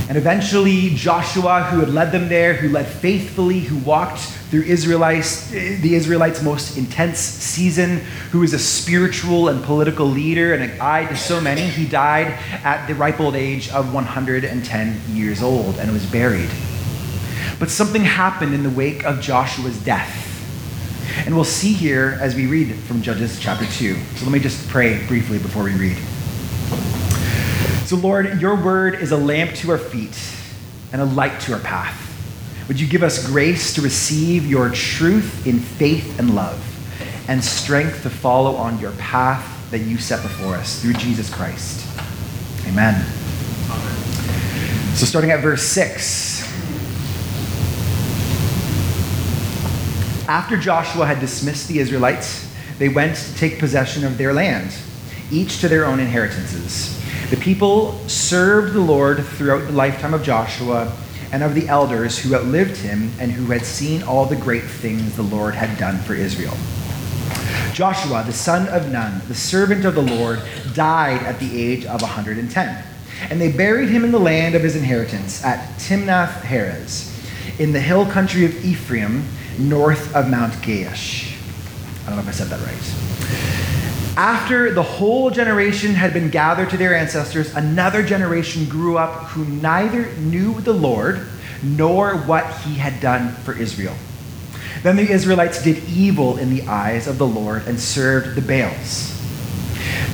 And 0.09 0.17
eventually, 0.17 0.89
Joshua, 0.95 1.65
who 1.65 1.81
had 1.81 1.89
led 1.89 2.11
them 2.11 2.29
there, 2.29 2.55
who 2.55 2.69
led 2.69 2.87
faithfully, 2.87 3.59
who 3.59 3.77
walked 3.77 4.17
through 4.49 4.63
Israelites, 4.63 5.51
the 5.51 5.93
Israelites' 5.93 6.41
most 6.41 6.77
intense 6.77 7.19
season, 7.19 7.99
who 8.31 8.39
was 8.39 8.53
a 8.53 8.59
spiritual 8.59 9.49
and 9.49 9.63
political 9.63 10.07
leader 10.07 10.55
and 10.55 10.63
a 10.63 10.77
guide 10.77 11.09
to 11.09 11.15
so 11.15 11.39
many, 11.39 11.61
he 11.61 11.87
died 11.87 12.25
at 12.63 12.87
the 12.87 12.95
ripe 12.95 13.19
old 13.19 13.35
age 13.35 13.69
of 13.69 13.93
110 13.93 15.01
years 15.09 15.43
old 15.43 15.77
and 15.77 15.91
was 15.91 16.07
buried. 16.07 16.49
But 17.59 17.69
something 17.69 18.03
happened 18.03 18.55
in 18.55 18.63
the 18.63 18.71
wake 18.71 19.05
of 19.05 19.21
Joshua's 19.21 19.77
death. 19.83 20.25
And 21.27 21.35
we'll 21.35 21.43
see 21.43 21.73
here 21.73 22.17
as 22.19 22.33
we 22.33 22.47
read 22.47 22.73
from 22.73 23.03
Judges 23.03 23.39
chapter 23.39 23.67
2. 23.67 23.93
So 23.93 24.25
let 24.25 24.31
me 24.31 24.39
just 24.39 24.67
pray 24.69 25.05
briefly 25.05 25.37
before 25.37 25.65
we 25.65 25.75
read. 25.75 25.97
So, 27.89 27.95
Lord, 27.95 28.39
your 28.39 28.53
word 28.53 29.01
is 29.01 29.11
a 29.11 29.17
lamp 29.17 29.55
to 29.55 29.71
our 29.71 29.79
feet 29.79 30.15
and 30.93 31.01
a 31.01 31.05
light 31.05 31.39
to 31.41 31.53
our 31.53 31.59
path. 31.59 31.97
Would 32.67 32.79
you 32.79 32.85
give 32.87 33.01
us 33.01 33.25
grace 33.25 33.73
to 33.73 33.81
receive 33.81 34.45
your 34.45 34.69
truth 34.69 35.47
in 35.47 35.57
faith 35.57 36.19
and 36.19 36.35
love, 36.35 36.63
and 37.27 37.43
strength 37.43 38.03
to 38.03 38.11
follow 38.11 38.55
on 38.57 38.77
your 38.77 38.91
path 38.91 39.71
that 39.71 39.79
you 39.79 39.97
set 39.97 40.21
before 40.21 40.53
us 40.53 40.79
through 40.79 40.93
Jesus 40.93 41.33
Christ? 41.33 41.83
Amen. 42.67 43.03
So, 44.93 45.07
starting 45.07 45.31
at 45.31 45.41
verse 45.41 45.63
6. 45.63 46.43
After 50.27 50.57
Joshua 50.57 51.07
had 51.07 51.19
dismissed 51.19 51.67
the 51.67 51.79
Israelites, 51.79 52.53
they 52.77 52.89
went 52.89 53.15
to 53.15 53.35
take 53.37 53.57
possession 53.57 54.05
of 54.05 54.19
their 54.19 54.31
land, 54.31 54.71
each 55.31 55.59
to 55.61 55.67
their 55.67 55.85
own 55.85 55.99
inheritances. 55.99 56.98
The 57.29 57.37
people 57.37 57.93
served 58.07 58.73
the 58.73 58.79
Lord 58.79 59.23
throughout 59.23 59.67
the 59.67 59.71
lifetime 59.71 60.15
of 60.15 60.23
Joshua 60.23 60.91
and 61.31 61.43
of 61.43 61.53
the 61.53 61.67
elders 61.67 62.17
who 62.17 62.33
outlived 62.33 62.77
him 62.77 63.11
and 63.19 63.31
who 63.31 63.51
had 63.51 63.63
seen 63.63 64.01
all 64.01 64.25
the 64.25 64.35
great 64.35 64.63
things 64.63 65.15
the 65.15 65.21
Lord 65.21 65.53
had 65.53 65.77
done 65.77 65.99
for 65.99 66.15
Israel. 66.15 66.57
Joshua, 67.71 68.23
the 68.25 68.33
son 68.33 68.67
of 68.69 68.91
Nun, 68.91 69.21
the 69.27 69.35
servant 69.35 69.85
of 69.85 69.93
the 69.93 70.01
Lord, 70.01 70.41
died 70.73 71.21
at 71.21 71.39
the 71.39 71.61
age 71.61 71.85
of 71.85 72.01
110. 72.01 72.83
And 73.29 73.39
they 73.39 73.51
buried 73.51 73.89
him 73.89 74.03
in 74.03 74.11
the 74.11 74.19
land 74.19 74.55
of 74.55 74.63
his 74.63 74.75
inheritance 74.75 75.45
at 75.45 75.77
Timnath 75.77 76.41
Heres, 76.41 77.15
in 77.59 77.73
the 77.73 77.79
hill 77.79 78.07
country 78.07 78.43
of 78.45 78.65
Ephraim, 78.65 79.23
north 79.59 80.15
of 80.15 80.31
Mount 80.31 80.53
Gaash. 80.63 81.35
I 82.03 82.07
don't 82.07 82.15
know 82.15 82.21
if 82.23 82.27
I 82.27 82.31
said 82.31 82.47
that 82.47 82.59
right. 82.65 83.58
After 84.19 84.73
the 84.73 84.83
whole 84.83 85.29
generation 85.29 85.93
had 85.93 86.11
been 86.11 86.29
gathered 86.29 86.71
to 86.71 86.77
their 86.77 86.93
ancestors, 86.93 87.55
another 87.55 88.03
generation 88.03 88.67
grew 88.67 88.97
up 88.97 89.27
who 89.27 89.45
neither 89.45 90.13
knew 90.17 90.59
the 90.59 90.73
Lord 90.73 91.25
nor 91.63 92.17
what 92.17 92.45
he 92.63 92.75
had 92.75 92.99
done 92.99 93.31
for 93.31 93.57
Israel. 93.57 93.95
Then 94.83 94.97
the 94.97 95.09
Israelites 95.09 95.63
did 95.63 95.81
evil 95.87 96.37
in 96.37 96.53
the 96.53 96.63
eyes 96.63 97.07
of 97.07 97.17
the 97.17 97.25
Lord 97.25 97.65
and 97.65 97.79
served 97.79 98.35
the 98.35 98.41
Baals. 98.41 99.15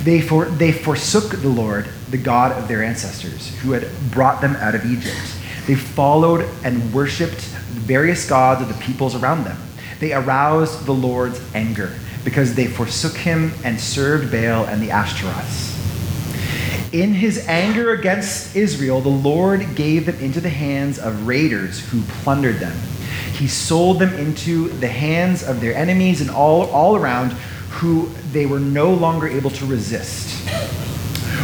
They, 0.04 0.20
for, 0.20 0.44
they 0.44 0.70
forsook 0.70 1.40
the 1.40 1.48
Lord, 1.48 1.88
the 2.08 2.16
God 2.16 2.52
of 2.52 2.68
their 2.68 2.84
ancestors, 2.84 3.56
who 3.56 3.72
had 3.72 3.88
brought 4.12 4.40
them 4.40 4.54
out 4.54 4.76
of 4.76 4.86
Egypt. 4.86 5.34
They 5.66 5.74
followed 5.74 6.48
and 6.62 6.94
worshipped 6.94 7.40
various 7.40 8.28
gods 8.28 8.62
of 8.62 8.68
the 8.68 8.84
peoples 8.84 9.16
around 9.16 9.42
them. 9.42 9.58
They 9.98 10.12
aroused 10.12 10.86
the 10.86 10.94
Lord's 10.94 11.40
anger 11.56 11.92
because 12.26 12.56
they 12.56 12.66
forsook 12.66 13.16
him 13.16 13.52
and 13.62 13.80
served 13.80 14.32
Baal 14.32 14.64
and 14.64 14.82
the 14.82 14.88
Ashtoreths. 14.88 15.72
In 16.92 17.14
his 17.14 17.46
anger 17.46 17.92
against 17.92 18.56
Israel, 18.56 19.00
the 19.00 19.08
Lord 19.08 19.76
gave 19.76 20.06
them 20.06 20.16
into 20.16 20.40
the 20.40 20.48
hands 20.48 20.98
of 20.98 21.28
raiders 21.28 21.78
who 21.88 22.02
plundered 22.02 22.56
them. 22.56 22.76
He 23.34 23.46
sold 23.46 24.00
them 24.00 24.12
into 24.14 24.70
the 24.70 24.88
hands 24.88 25.44
of 25.44 25.60
their 25.60 25.72
enemies 25.76 26.20
and 26.20 26.28
all, 26.28 26.68
all 26.70 26.96
around 26.96 27.30
who 27.70 28.10
they 28.32 28.44
were 28.44 28.58
no 28.58 28.92
longer 28.92 29.28
able 29.28 29.50
to 29.50 29.64
resist. 29.64 30.34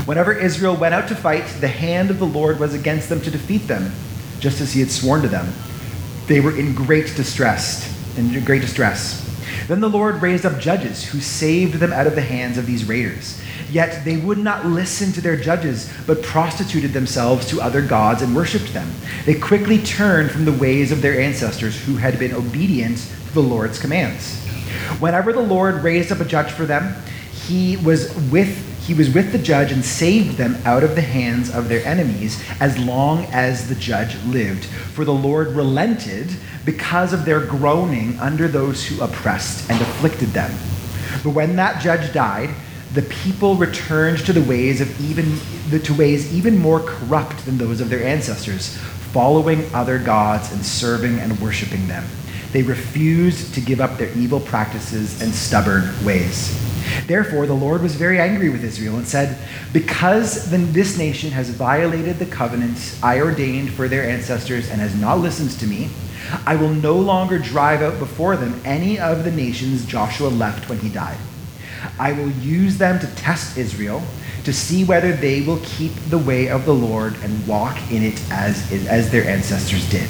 Whenever 0.05 0.33
Israel 0.33 0.75
went 0.75 0.95
out 0.95 1.07
to 1.09 1.15
fight, 1.15 1.47
the 1.61 1.69
hand 1.69 2.11
of 2.11 2.19
the 2.19 2.27
Lord 2.27 2.59
was 2.59 2.75
against 2.75 3.09
them 3.09 3.21
to 3.21 3.31
defeat 3.31 3.69
them, 3.69 3.93
just 4.41 4.61
as 4.61 4.73
he 4.73 4.81
had 4.81 4.91
sworn 4.91 5.23
to 5.23 5.29
them. 5.29 5.47
They 6.27 6.41
were 6.41 6.59
in 6.59 6.75
great 6.75 7.15
distress, 7.15 7.89
in 8.19 8.43
great 8.45 8.63
distress. 8.63 9.32
Then 9.73 9.81
the 9.81 9.89
Lord 9.89 10.21
raised 10.21 10.45
up 10.45 10.61
judges 10.61 11.03
who 11.03 11.19
saved 11.19 11.77
them 11.77 11.95
out 11.95 12.07
of 12.07 12.15
the 12.15 12.21
hands 12.21 12.59
of 12.59 12.67
these 12.67 12.85
raiders. 12.85 13.41
Yet 13.71 14.05
they 14.05 14.19
would 14.19 14.37
not 14.37 14.67
listen 14.67 15.13
to 15.13 15.23
their 15.23 15.35
judges, 15.35 15.91
but 16.07 16.23
prostituted 16.23 16.93
themselves 16.93 17.47
to 17.47 17.63
other 17.63 17.81
gods 17.81 18.21
and 18.21 18.37
worshipped 18.37 18.75
them. 18.75 18.93
They 19.25 19.35
quickly 19.35 19.79
turned 19.79 20.31
from 20.31 20.45
the 20.45 20.53
ways 20.53 20.93
of 20.93 21.01
their 21.01 21.19
ancestors 21.19 21.83
who 21.87 21.97
had 21.97 22.19
been 22.19 22.35
obedient 22.35 22.99
to 22.99 23.33
the 23.33 23.41
Lord's 23.41 23.79
commands. 23.79 24.37
Whenever 25.01 25.33
the 25.33 25.41
Lord 25.41 25.77
raised 25.77 26.13
up 26.13 26.21
a 26.21 26.27
judge 26.27 26.53
for 26.53 26.67
them, 26.67 26.95
he 27.33 27.79
was 27.79 28.15
with 28.31 28.69
he 28.83 28.95
was 28.95 29.15
with 29.15 29.31
the 29.31 29.39
judge 29.39 29.71
and 29.71 29.85
saved 29.85 30.37
them 30.37 30.57
out 30.65 30.83
of 30.83 30.97
the 30.97 31.03
hands 31.03 31.55
of 31.55 31.69
their 31.69 31.87
enemies 31.87 32.43
as 32.59 32.77
long 32.79 33.25
as 33.27 33.69
the 33.69 33.77
judge 33.77 34.17
lived. 34.25 34.65
For 34.65 35.05
the 35.05 35.15
Lord 35.15 35.53
relented 35.53 36.31
because 36.65 37.13
of 37.13 37.25
their 37.25 37.41
groaning 37.41 38.19
under 38.21 38.49
those 38.49 38.87
who 38.87 39.03
oppressed 39.03 39.69
and 39.71 39.81
afflicted 39.81 40.29
them. 40.31 40.51
But 41.23 41.31
when 41.31 41.57
that 41.57 41.83
judge 41.83 42.13
died, 42.13 42.51
the 42.95 43.03
people 43.03 43.57
returned 43.57 44.19
to 44.27 44.33
the 44.33 44.43
ways 44.43 44.81
of 44.81 45.01
even 45.01 45.81
to 45.81 45.95
ways 45.95 46.33
even 46.35 46.59
more 46.59 46.81
corrupt 46.81 47.45
than 47.47 47.57
those 47.59 47.81
of 47.81 47.89
their 47.89 48.05
ancestors, 48.05 48.77
following 49.13 49.65
other 49.75 49.99
gods 49.99 50.53
and 50.53 50.65
serving 50.65 51.19
and 51.19 51.39
worshiping 51.41 51.89
them. 51.89 52.05
They 52.53 52.63
refused 52.63 53.55
to 53.55 53.61
give 53.61 53.81
up 53.81 53.99
their 53.99 54.13
evil 54.17 54.41
practices 54.41 55.23
and 55.23 55.33
stubborn 55.33 55.91
ways. 56.05 56.59
Therefore, 57.07 57.47
the 57.47 57.55
Lord 57.55 57.83
was 57.83 57.95
very 57.95 58.21
angry 58.21 58.51
with 58.51 58.65
Israel 58.65 58.97
and 58.97 59.07
said, 59.07 59.39
Because 59.73 60.51
this 60.51 60.99
nation 60.99 61.31
has 61.31 61.49
violated 61.49 62.19
the 62.19 62.27
covenant 62.27 62.99
I 63.03 63.21
ordained 63.21 63.73
for 63.73 63.89
their 63.89 64.09
ancestors 64.09 64.71
and 64.71 64.81
has 64.81 64.95
not 64.95 65.19
listened 65.19 65.51
to 65.61 65.67
me, 65.67 65.89
I 66.47 66.57
will 66.57 66.69
no 66.69 66.97
longer 66.97 67.39
drive 67.39 67.83
out 67.83 67.99
before 67.99 68.37
them 68.37 68.61
any 68.65 68.99
of 68.99 69.25
the 69.25 69.33
nations 69.33 69.87
Joshua 69.87 70.29
left 70.29 70.69
when 70.69 70.79
he 70.79 70.89
died. 70.89 71.19
I 71.99 72.13
will 72.13 72.31
use 72.31 72.79
them 72.79 73.01
to 73.01 73.07
test 73.17 73.57
Israel, 73.57 74.03
to 74.45 74.53
see 74.53 74.85
whether 74.85 75.13
they 75.13 75.43
will 75.43 75.61
keep 75.63 75.93
the 76.09 76.19
way 76.19 76.49
of 76.49 76.65
the 76.65 76.75
Lord 76.75 77.15
and 77.23 77.47
walk 77.47 77.77
in 77.91 78.03
it 78.03 78.21
as, 78.31 78.73
as 78.89 79.11
their 79.11 79.25
ancestors 79.25 79.89
did. 79.89 80.09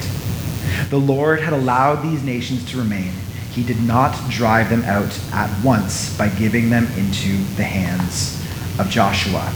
The 0.91 0.99
Lord 0.99 1.41
had 1.41 1.53
allowed 1.53 2.03
these 2.03 2.23
nations 2.23 2.71
to 2.71 2.79
remain. 2.79 3.12
He 3.53 3.62
did 3.62 3.83
not 3.83 4.19
drive 4.31 4.71
them 4.71 4.83
out 4.85 5.19
at 5.33 5.65
once 5.65 6.17
by 6.17 6.29
giving 6.29 6.71
them 6.71 6.87
into 6.97 7.37
the 7.57 7.65
hands 7.65 8.41
of 8.79 8.89
Joshua. 8.89 9.53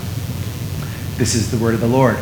This 1.17 1.35
is 1.35 1.51
the 1.51 1.57
word 1.57 1.75
of 1.75 1.81
the 1.81 1.89
Lord. 1.89 2.17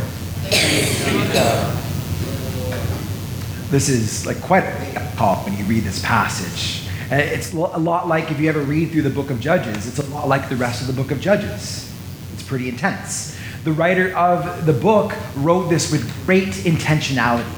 This 3.70 3.88
is 3.88 4.24
like 4.24 4.40
quite 4.40 4.62
a 4.62 5.12
pop 5.16 5.44
when 5.44 5.56
you 5.56 5.64
read 5.64 5.82
this 5.82 6.00
passage. 6.00 6.88
Uh, 7.10 7.16
it's 7.16 7.52
a 7.52 7.56
lot 7.56 8.06
like 8.06 8.30
if 8.30 8.38
you 8.38 8.48
ever 8.48 8.60
read 8.60 8.92
through 8.92 9.02
the 9.02 9.10
book 9.10 9.30
of 9.30 9.40
Judges, 9.40 9.86
it's 9.86 9.98
a 9.98 10.10
lot 10.10 10.28
like 10.28 10.48
the 10.48 10.56
rest 10.56 10.80
of 10.80 10.86
the 10.86 10.92
book 10.92 11.10
of 11.10 11.20
Judges. 11.20 11.92
It's 12.32 12.42
pretty 12.42 12.68
intense. 12.68 13.36
The 13.64 13.72
writer 13.72 14.16
of 14.16 14.64
the 14.64 14.72
book 14.72 15.12
wrote 15.36 15.68
this 15.70 15.90
with 15.90 16.08
great 16.24 16.48
intentionality. 16.48 17.52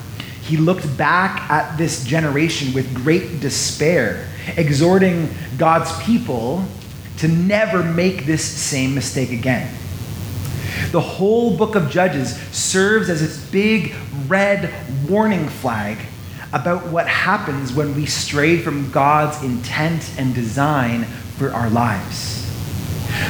He 0.47 0.57
looked 0.57 0.97
back 0.97 1.51
at 1.51 1.77
this 1.77 2.05
generation 2.05 2.73
with 2.73 2.95
great 2.95 3.41
despair, 3.41 4.29
exhorting 4.57 5.29
God's 5.59 5.93
people 6.05 6.65
to 7.19 7.29
never 7.29 7.83
make 7.83 8.27
this 8.27 8.45
same 8.45 8.95
mistake 8.95 9.33
again. 9.33 9.75
The 10.93 11.01
whole 11.01 11.57
book 11.57 11.75
of 11.75 11.91
Judges 11.91 12.37
serves 12.53 13.09
as 13.09 13.23
its 13.23 13.39
big 13.51 13.95
red 14.29 14.73
warning 15.09 15.49
flag 15.49 15.99
about 16.53 16.87
what 16.89 17.09
happens 17.09 17.73
when 17.73 17.97
we 17.97 18.07
stray 18.07 18.59
from 18.59 18.91
God's 18.93 19.43
intent 19.43 20.09
and 20.17 20.33
design 20.35 21.05
for 21.05 21.53
our 21.53 21.71
lives. 21.71 22.45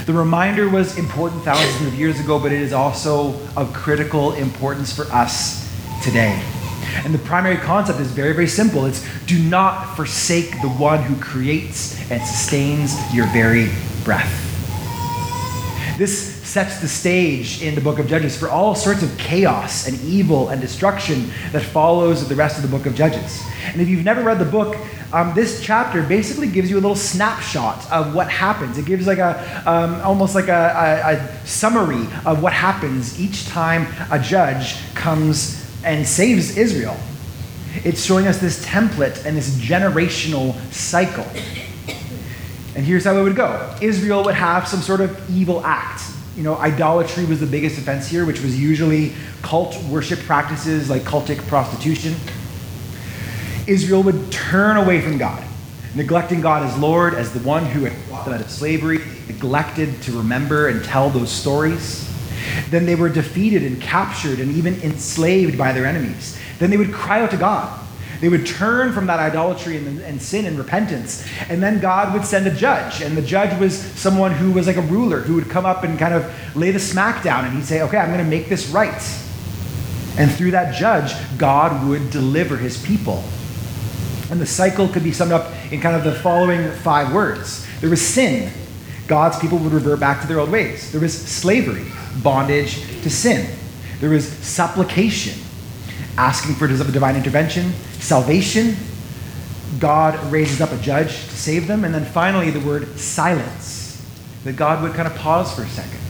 The 0.04 0.12
reminder 0.12 0.68
was 0.68 0.98
important 0.98 1.44
thousands 1.44 1.86
of 1.86 1.94
years 1.94 2.20
ago, 2.20 2.38
but 2.38 2.52
it 2.52 2.60
is 2.60 2.72
also 2.72 3.34
of 3.56 3.72
critical 3.72 4.32
importance 4.34 4.94
for 4.94 5.04
us 5.04 5.66
today. 6.02 6.42
And 7.04 7.14
the 7.14 7.18
primary 7.18 7.56
concept 7.56 8.00
is 8.00 8.10
very, 8.10 8.32
very 8.32 8.48
simple 8.48 8.86
it's 8.86 9.06
do 9.26 9.38
not 9.38 9.96
forsake 9.96 10.50
the 10.62 10.68
one 10.68 11.02
who 11.02 11.16
creates 11.22 11.98
and 12.10 12.22
sustains 12.22 12.96
your 13.14 13.26
very 13.28 13.70
breath. 14.04 14.42
This 15.98 16.36
sets 16.46 16.80
the 16.80 16.88
stage 16.88 17.62
in 17.62 17.74
the 17.74 17.80
book 17.80 17.98
of 17.98 18.06
Judges 18.06 18.36
for 18.36 18.48
all 18.48 18.74
sorts 18.74 19.02
of 19.02 19.16
chaos 19.18 19.88
and 19.88 20.00
evil 20.02 20.50
and 20.50 20.60
destruction 20.60 21.30
that 21.52 21.62
follows 21.62 22.28
the 22.28 22.34
rest 22.34 22.56
of 22.56 22.62
the 22.62 22.76
book 22.76 22.86
of 22.86 22.94
Judges. 22.94 23.42
And 23.72 23.80
if 23.80 23.88
you've 23.88 24.04
never 24.04 24.22
read 24.22 24.38
the 24.38 24.44
book, 24.44 24.76
um, 25.12 25.34
this 25.34 25.62
chapter 25.62 26.02
basically 26.02 26.48
gives 26.48 26.70
you 26.70 26.76
a 26.76 26.80
little 26.80 26.96
snapshot 26.96 27.90
of 27.90 28.14
what 28.14 28.30
happens. 28.30 28.78
It 28.78 28.86
gives 28.86 29.06
like 29.06 29.18
a 29.18 29.62
um, 29.66 30.00
almost 30.02 30.34
like 30.34 30.48
a, 30.48 31.02
a, 31.04 31.16
a 31.16 31.46
summary 31.46 32.06
of 32.24 32.42
what 32.42 32.52
happens 32.52 33.20
each 33.20 33.46
time 33.46 33.86
a 34.10 34.18
judge 34.18 34.76
comes 34.94 35.65
and 35.86 36.06
saves 36.06 36.56
Israel. 36.58 36.96
It's 37.84 38.04
showing 38.04 38.26
us 38.26 38.38
this 38.38 38.64
template 38.66 39.24
and 39.24 39.36
this 39.36 39.56
generational 39.56 40.54
cycle. 40.72 41.26
And 42.74 42.84
here's 42.84 43.04
how 43.04 43.16
it 43.16 43.22
would 43.22 43.36
go 43.36 43.74
Israel 43.80 44.24
would 44.24 44.34
have 44.34 44.68
some 44.68 44.80
sort 44.80 45.00
of 45.00 45.30
evil 45.30 45.64
act. 45.64 46.02
You 46.36 46.42
know, 46.42 46.56
idolatry 46.56 47.24
was 47.24 47.40
the 47.40 47.46
biggest 47.46 47.78
offense 47.78 48.06
here, 48.06 48.26
which 48.26 48.42
was 48.42 48.60
usually 48.60 49.14
cult 49.40 49.82
worship 49.84 50.18
practices 50.20 50.90
like 50.90 51.02
cultic 51.02 51.38
prostitution. 51.46 52.14
Israel 53.66 54.02
would 54.02 54.30
turn 54.30 54.76
away 54.76 55.00
from 55.00 55.16
God, 55.16 55.42
neglecting 55.94 56.40
God 56.40 56.62
as 56.62 56.76
Lord, 56.78 57.14
as 57.14 57.32
the 57.32 57.40
one 57.40 57.64
who 57.64 57.84
had 57.84 58.08
brought 58.08 58.26
them 58.26 58.34
out 58.34 58.40
of 58.40 58.50
slavery, 58.50 58.98
neglected 59.28 60.02
to 60.02 60.12
remember 60.12 60.68
and 60.68 60.84
tell 60.84 61.08
those 61.08 61.30
stories. 61.30 62.06
Then 62.70 62.86
they 62.86 62.94
were 62.94 63.08
defeated 63.08 63.62
and 63.62 63.80
captured 63.80 64.40
and 64.40 64.52
even 64.52 64.80
enslaved 64.82 65.56
by 65.56 65.72
their 65.72 65.86
enemies. 65.86 66.38
Then 66.58 66.70
they 66.70 66.76
would 66.76 66.92
cry 66.92 67.20
out 67.20 67.30
to 67.32 67.36
God. 67.36 67.82
They 68.20 68.28
would 68.28 68.46
turn 68.46 68.92
from 68.92 69.06
that 69.06 69.18
idolatry 69.18 69.76
and, 69.76 70.00
and, 70.00 70.22
sin 70.22 70.46
and 70.46 70.56
repentance. 70.56 71.26
And 71.50 71.62
then 71.62 71.80
God 71.80 72.14
would 72.14 72.24
send 72.24 72.46
a 72.46 72.54
judge. 72.54 73.02
And 73.02 73.16
the 73.16 73.22
judge 73.22 73.58
was 73.60 73.78
someone 73.78 74.32
who 74.32 74.52
was 74.52 74.66
like 74.66 74.76
a 74.76 74.82
ruler 74.82 75.20
who 75.20 75.34
would 75.34 75.50
come 75.50 75.66
up 75.66 75.84
and 75.84 75.98
kind 75.98 76.14
of 76.14 76.56
lay 76.56 76.70
the 76.70 76.80
smack 76.80 77.22
down. 77.22 77.44
And 77.44 77.54
he'd 77.54 77.66
say, 77.66 77.82
okay, 77.82 77.98
I'm 77.98 78.08
going 78.10 78.24
to 78.24 78.30
make 78.30 78.48
this 78.48 78.68
right. 78.70 79.02
And 80.18 80.30
through 80.30 80.52
that 80.52 80.74
judge, 80.74 81.12
God 81.36 81.86
would 81.86 82.10
deliver 82.10 82.56
his 82.56 82.82
people. 82.82 83.22
And 84.30 84.40
the 84.40 84.46
cycle 84.46 84.88
could 84.88 85.04
be 85.04 85.12
summed 85.12 85.32
up 85.32 85.52
in 85.70 85.80
kind 85.80 85.94
of 85.94 86.02
the 86.02 86.18
following 86.20 86.70
five 86.70 87.12
words 87.12 87.66
there 87.80 87.90
was 87.90 88.00
sin. 88.00 88.50
God's 89.06 89.38
people 89.38 89.58
would 89.58 89.72
revert 89.72 90.00
back 90.00 90.20
to 90.20 90.26
their 90.26 90.40
old 90.40 90.50
ways. 90.50 90.90
There 90.92 91.00
was 91.00 91.16
slavery, 91.16 91.86
bondage 92.22 92.80
to 93.02 93.10
sin. 93.10 93.48
There 94.00 94.10
was 94.10 94.28
supplication, 94.28 95.40
asking 96.18 96.54
for 96.56 96.66
divine 96.66 97.16
intervention 97.16 97.72
salvation, 97.98 98.76
God 99.80 100.32
raises 100.32 100.60
up 100.60 100.72
a 100.72 100.78
judge 100.78 101.08
to 101.08 101.36
save 101.36 101.66
them, 101.66 101.84
and 101.84 101.92
then 101.92 102.04
finally 102.04 102.50
the 102.50 102.60
word 102.60 102.98
silence, 102.98 104.02
that 104.44 104.54
God 104.54 104.82
would 104.82 104.94
kind 104.94 105.08
of 105.08 105.14
pause 105.16 105.52
for 105.54 105.62
a 105.62 105.68
second. 105.68 106.00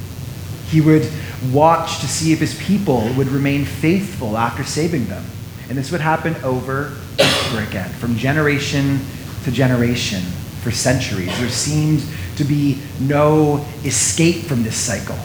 He 0.69 0.81
would 0.81 1.09
watch 1.53 2.01
to 2.01 2.09
see 2.09 2.33
if 2.33 2.41
his 2.41 2.59
people 2.63 3.09
would 3.15 3.29
remain 3.29 3.65
faithful 3.65 4.37
after 4.37 4.63
saving 4.63 5.07
them. 5.07 5.25
And 5.69 5.79
this 5.79 5.91
would 5.91 6.01
happen 6.01 6.35
over 6.45 6.93
and 7.19 7.47
over 7.47 7.63
again, 7.63 7.89
from 7.91 8.17
generation 8.17 9.01
to 9.45 9.51
generation, 9.51 10.21
for 10.63 10.71
centuries. 10.71 11.37
There 11.39 11.49
seemed 11.49 12.03
to 12.37 12.45
be 12.45 12.79
no 13.01 13.65
escape 13.85 14.45
from 14.45 14.63
this 14.63 14.77
cycle. 14.77 15.19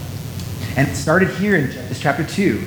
And 0.75 0.87
it 0.87 0.95
started 0.95 1.29
here 1.31 1.55
in 1.55 1.71
Genesis 1.71 1.99
chapter 1.99 2.23
2 2.23 2.61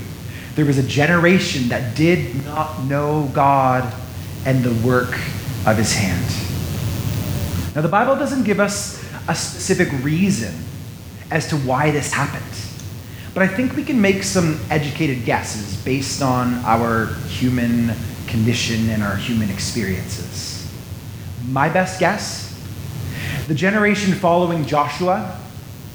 there 0.54 0.64
was 0.64 0.78
a 0.78 0.82
generation 0.82 1.68
that 1.68 1.96
did 1.96 2.44
not 2.44 2.84
know 2.84 3.28
God 3.32 3.92
and 4.46 4.62
the 4.62 4.86
work 4.86 5.12
of 5.66 5.76
his 5.76 5.92
hand. 5.92 6.24
Now, 7.74 7.82
the 7.82 7.88
Bible 7.88 8.14
doesn't 8.14 8.44
give 8.44 8.60
us 8.60 9.02
a 9.26 9.34
specific 9.34 9.90
reason 10.04 10.54
as 11.30 11.48
to 11.48 11.56
why 11.56 11.90
this 11.90 12.12
happened. 12.12 12.44
But 13.32 13.42
I 13.42 13.48
think 13.48 13.74
we 13.74 13.82
can 13.82 14.00
make 14.00 14.22
some 14.22 14.60
educated 14.70 15.24
guesses 15.24 15.76
based 15.82 16.22
on 16.22 16.54
our 16.64 17.06
human 17.26 17.92
condition 18.28 18.90
and 18.90 19.02
our 19.02 19.16
human 19.16 19.50
experiences. 19.50 20.70
My 21.48 21.68
best 21.68 21.98
guess 21.98 22.43
the 23.46 23.54
generation 23.54 24.14
following 24.14 24.64
Joshua, 24.66 25.38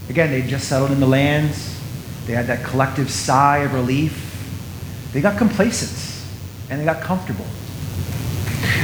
again, 0.10 0.30
they 0.32 0.42
just 0.42 0.68
settled 0.68 0.92
in 0.92 1.00
the 1.00 1.08
lands, 1.08 1.80
they 2.28 2.34
had 2.34 2.48
that 2.48 2.64
collective 2.64 3.10
sigh 3.10 3.60
of 3.60 3.74
relief. 3.74 4.26
They 5.14 5.22
got 5.22 5.38
complacent 5.38 6.28
and 6.70 6.80
they 6.80 6.86
got 6.86 7.02
comfortable. 7.02 7.46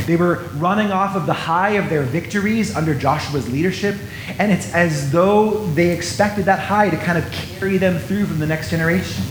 They 0.07 0.15
were 0.15 0.43
running 0.55 0.91
off 0.91 1.15
of 1.15 1.25
the 1.25 1.33
high 1.33 1.71
of 1.71 1.89
their 1.89 2.03
victories 2.03 2.75
under 2.75 2.93
Joshua's 2.93 3.51
leadership, 3.51 3.95
and 4.39 4.51
it's 4.51 4.73
as 4.73 5.11
though 5.11 5.65
they 5.73 5.91
expected 5.91 6.45
that 6.45 6.59
high 6.59 6.89
to 6.89 6.97
kind 6.97 7.17
of 7.17 7.31
carry 7.31 7.77
them 7.77 7.99
through 7.99 8.25
from 8.25 8.39
the 8.39 8.47
next 8.47 8.69
generation. 8.69 9.23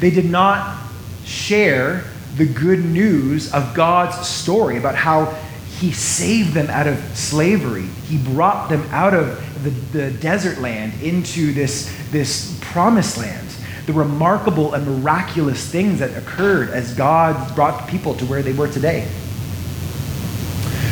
They 0.00 0.10
did 0.10 0.30
not 0.30 0.78
share 1.24 2.04
the 2.36 2.46
good 2.46 2.84
news 2.84 3.52
of 3.52 3.74
God's 3.74 4.26
story 4.26 4.78
about 4.78 4.94
how 4.94 5.36
He 5.78 5.92
saved 5.92 6.54
them 6.54 6.68
out 6.70 6.86
of 6.86 6.98
slavery. 7.16 7.86
He 8.06 8.18
brought 8.18 8.68
them 8.68 8.82
out 8.90 9.14
of 9.14 9.62
the, 9.62 9.70
the 9.70 10.10
desert 10.10 10.58
land 10.58 11.00
into 11.02 11.52
this, 11.52 11.94
this 12.10 12.58
promised 12.60 13.16
land 13.18 13.48
the 13.88 13.94
remarkable 13.94 14.74
and 14.74 14.86
miraculous 14.86 15.66
things 15.66 15.98
that 16.00 16.14
occurred 16.14 16.68
as 16.68 16.92
God 16.94 17.54
brought 17.54 17.88
people 17.88 18.14
to 18.16 18.26
where 18.26 18.42
they 18.42 18.52
were 18.52 18.68
today. 18.68 19.08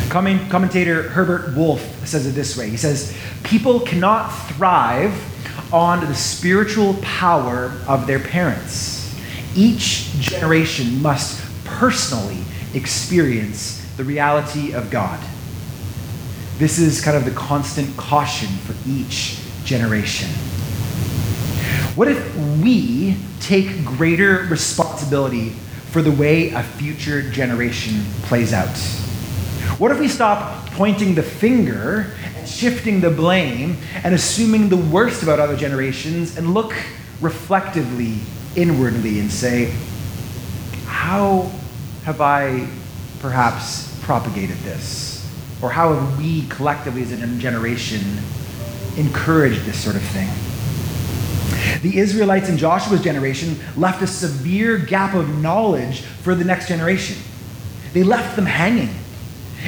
Commentator 0.08 1.02
Herbert 1.02 1.54
Wolf 1.54 1.82
says 2.06 2.26
it 2.26 2.30
this 2.30 2.56
way 2.56 2.70
He 2.70 2.78
says, 2.78 3.14
People 3.44 3.80
cannot 3.80 4.30
thrive 4.30 5.12
on 5.74 6.00
the 6.00 6.14
spiritual 6.14 6.94
power 7.02 7.70
of 7.86 8.06
their 8.06 8.18
parents. 8.18 9.14
Each 9.54 10.10
generation 10.18 11.02
must 11.02 11.44
personally 11.66 12.42
experience 12.72 13.85
the 13.96 14.04
reality 14.04 14.72
of 14.72 14.90
God. 14.90 15.20
This 16.58 16.78
is 16.78 17.00
kind 17.02 17.16
of 17.16 17.24
the 17.24 17.32
constant 17.32 17.96
caution 17.96 18.48
for 18.48 18.74
each 18.88 19.38
generation. 19.64 20.28
What 21.94 22.08
if 22.08 22.36
we 22.62 23.16
take 23.40 23.84
greater 23.84 24.46
responsibility 24.50 25.50
for 25.90 26.02
the 26.02 26.10
way 26.10 26.50
a 26.50 26.62
future 26.62 27.22
generation 27.30 28.02
plays 28.22 28.52
out? 28.52 28.76
What 29.78 29.92
if 29.92 29.98
we 29.98 30.08
stop 30.08 30.66
pointing 30.70 31.14
the 31.14 31.22
finger 31.22 32.12
and 32.34 32.48
shifting 32.48 33.00
the 33.00 33.10
blame 33.10 33.78
and 34.04 34.14
assuming 34.14 34.68
the 34.68 34.76
worst 34.76 35.22
about 35.22 35.40
other 35.40 35.56
generations 35.56 36.36
and 36.36 36.54
look 36.54 36.74
reflectively 37.20 38.18
inwardly 38.56 39.20
and 39.20 39.30
say, 39.30 39.74
how 40.86 41.50
have 42.04 42.20
I 42.20 42.68
perhaps 43.20 43.98
propagated 44.02 44.56
this? 44.58 45.28
Or 45.62 45.70
how 45.70 45.94
have 45.94 46.18
we 46.18 46.46
collectively 46.48 47.02
as 47.02 47.12
a 47.12 47.26
generation 47.38 48.00
encouraged 48.96 49.64
this 49.64 49.82
sort 49.82 49.96
of 49.96 50.02
thing? 50.02 50.28
The 51.82 51.98
Israelites 51.98 52.48
in 52.48 52.56
Joshua's 52.56 53.02
generation 53.02 53.58
left 53.76 54.02
a 54.02 54.06
severe 54.06 54.78
gap 54.78 55.14
of 55.14 55.38
knowledge 55.40 56.00
for 56.00 56.34
the 56.34 56.44
next 56.44 56.68
generation. 56.68 57.16
They 57.92 58.02
left 58.02 58.36
them 58.36 58.46
hanging, 58.46 58.94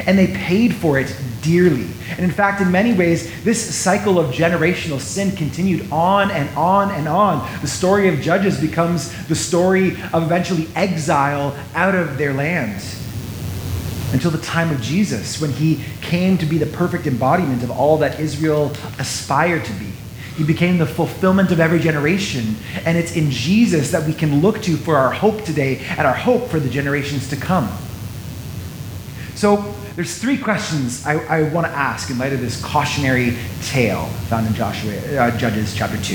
and 0.07 0.19
they 0.19 0.29
paid 0.29 0.75
for 0.75 0.99
it 0.99 1.15
dearly. 1.43 1.89
And 2.11 2.21
in 2.21 2.31
fact, 2.31 2.61
in 2.61 2.71
many 2.71 2.95
ways, 2.95 3.43
this 3.45 3.75
cycle 3.75 4.19
of 4.19 4.35
generational 4.35 5.01
sin 5.01 5.35
continued 5.35 5.91
on 5.91 6.31
and 6.31 6.49
on 6.57 6.91
and 6.91 7.09
on. 7.09 7.49
The 7.61 7.69
story 7.69 8.09
of 8.09 8.21
Judges 8.21 8.61
becomes 8.61 9.13
the 9.29 9.35
story 9.35 9.93
of 10.13 10.25
eventually 10.25 10.69
exile 10.75 11.57
out 11.75 11.95
of 11.95 12.19
their 12.19 12.35
lands 12.35 13.08
until 14.13 14.31
the 14.31 14.39
time 14.39 14.71
of 14.71 14.81
Jesus, 14.81 15.41
when 15.41 15.53
he 15.53 15.85
came 16.01 16.39
to 16.39 16.47
be 16.47 16.59
the 16.59 16.67
perfect 16.67 17.07
embodiment 17.07 17.63
of 17.63 17.71
all 17.71 17.99
that 17.99 18.19
Israel 18.19 18.73
aspired 18.99 19.65
to 19.65 19.73
be. 19.75 19.93
He 20.37 20.45
became 20.45 20.79
the 20.79 20.87
fulfillment 20.87 21.51
of 21.51 21.59
every 21.59 21.81
generation. 21.81 22.55
And 22.85 22.97
it's 22.97 23.17
in 23.17 23.31
Jesus 23.31 23.91
that 23.91 24.07
we 24.07 24.15
can 24.15 24.41
look 24.41 24.63
to 24.63 24.77
for 24.77 24.97
our 24.97 25.11
hope 25.11 25.45
today 25.45 25.85
and 25.91 26.07
our 26.07 26.15
hope 26.15 26.49
for 26.49 26.61
the 26.61 26.69
generations 26.69 27.29
to 27.31 27.37
come. 27.37 27.69
So, 29.35 29.75
there's 29.97 30.17
three 30.17 30.39
questions 30.39 31.05
I, 31.05 31.15
I 31.15 31.43
want 31.53 31.67
to 31.67 31.73
ask 31.73 32.09
in 32.09 32.19
light 32.19 32.33
of 32.33 32.41
this 32.41 32.63
cautionary 32.63 33.37
tale 33.65 34.07
found 34.29 34.47
in 34.47 34.55
Joshua, 34.55 34.93
uh, 35.19 35.37
Judges 35.37 35.75
chapter 35.75 36.01
2. 36.01 36.15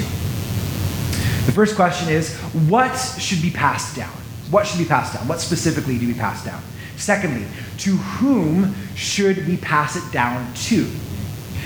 The 1.45 1.51
first 1.51 1.75
question 1.75 2.07
is 2.07 2.33
what 2.69 2.95
should 2.95 3.41
be 3.41 3.51
passed 3.51 3.97
down? 3.97 4.13
What 4.49 4.65
should 4.65 4.77
be 4.79 4.85
passed 4.85 5.15
down? 5.15 5.27
What 5.27 5.41
specifically 5.41 5.97
do 5.97 6.07
we 6.07 6.13
pass 6.13 6.45
down? 6.45 6.63
Secondly, 6.97 7.45
to 7.79 7.97
whom 7.97 8.75
should 8.95 9.47
we 9.47 9.57
pass 9.57 9.95
it 9.95 10.11
down 10.11 10.53
to? 10.53 10.89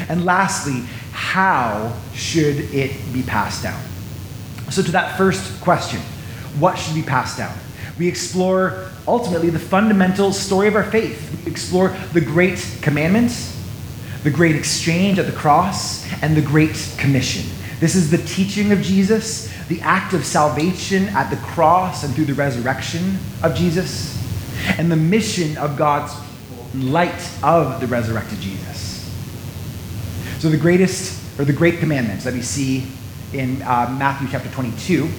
And 0.10 0.26
lastly, 0.26 0.84
how 1.12 1.96
should 2.14 2.74
it 2.74 2.92
be 3.14 3.24
passed 3.24 3.64
down? 3.64 3.82
So, 4.70 4.82
to 4.82 4.92
that 4.92 5.18
first 5.18 5.62
question, 5.62 6.00
what 6.60 6.78
should 6.78 6.96
be 6.96 7.02
passed 7.02 7.38
down? 7.38 7.56
We 7.98 8.08
explore 8.08 8.90
ultimately 9.08 9.50
the 9.50 9.60
fundamental 9.60 10.32
story 10.32 10.68
of 10.68 10.76
our 10.76 10.84
faith. 10.84 11.44
We 11.46 11.52
explore 11.52 11.90
the 12.14 12.22
great 12.22 12.78
commandments, 12.82 13.56
the 14.24 14.30
great 14.30 14.56
exchange 14.56 15.18
at 15.20 15.26
the 15.26 15.32
cross, 15.32 16.06
and 16.22 16.36
the 16.36 16.42
great 16.42 16.94
commission. 16.98 17.44
This 17.80 17.96
is 17.96 18.12
the 18.12 18.18
teaching 18.20 18.72
of 18.72 18.82
Jesus, 18.82 19.54
the 19.68 19.82
act 19.82 20.14
of 20.14 20.26
salvation 20.26 21.10
at 21.10 21.30
the 21.30 21.38
cross 21.38 22.04
and 22.04 22.14
through 22.14 22.26
the 22.26 22.34
resurrection 22.34 23.18
of 23.44 23.56
Jesus 23.56 24.17
and 24.78 24.92
the 24.92 24.96
mission 24.96 25.58
of 25.58 25.78
God's 25.78 26.14
in 26.74 26.92
light 26.92 27.30
of 27.44 27.80
the 27.80 27.88
resurrected 27.88 28.40
Jesus. 28.40 29.04
So, 30.40 30.50
the 30.50 30.58
greatest, 30.58 31.40
or 31.40 31.46
the 31.46 31.54
great 31.54 31.80
commandments 31.80 32.24
that 32.24 32.34
we 32.34 32.42
see 32.42 32.86
in 33.34 33.62
uh, 33.64 33.96
Matthew 33.98 34.28
chapter 34.32 34.50
22 34.50 35.10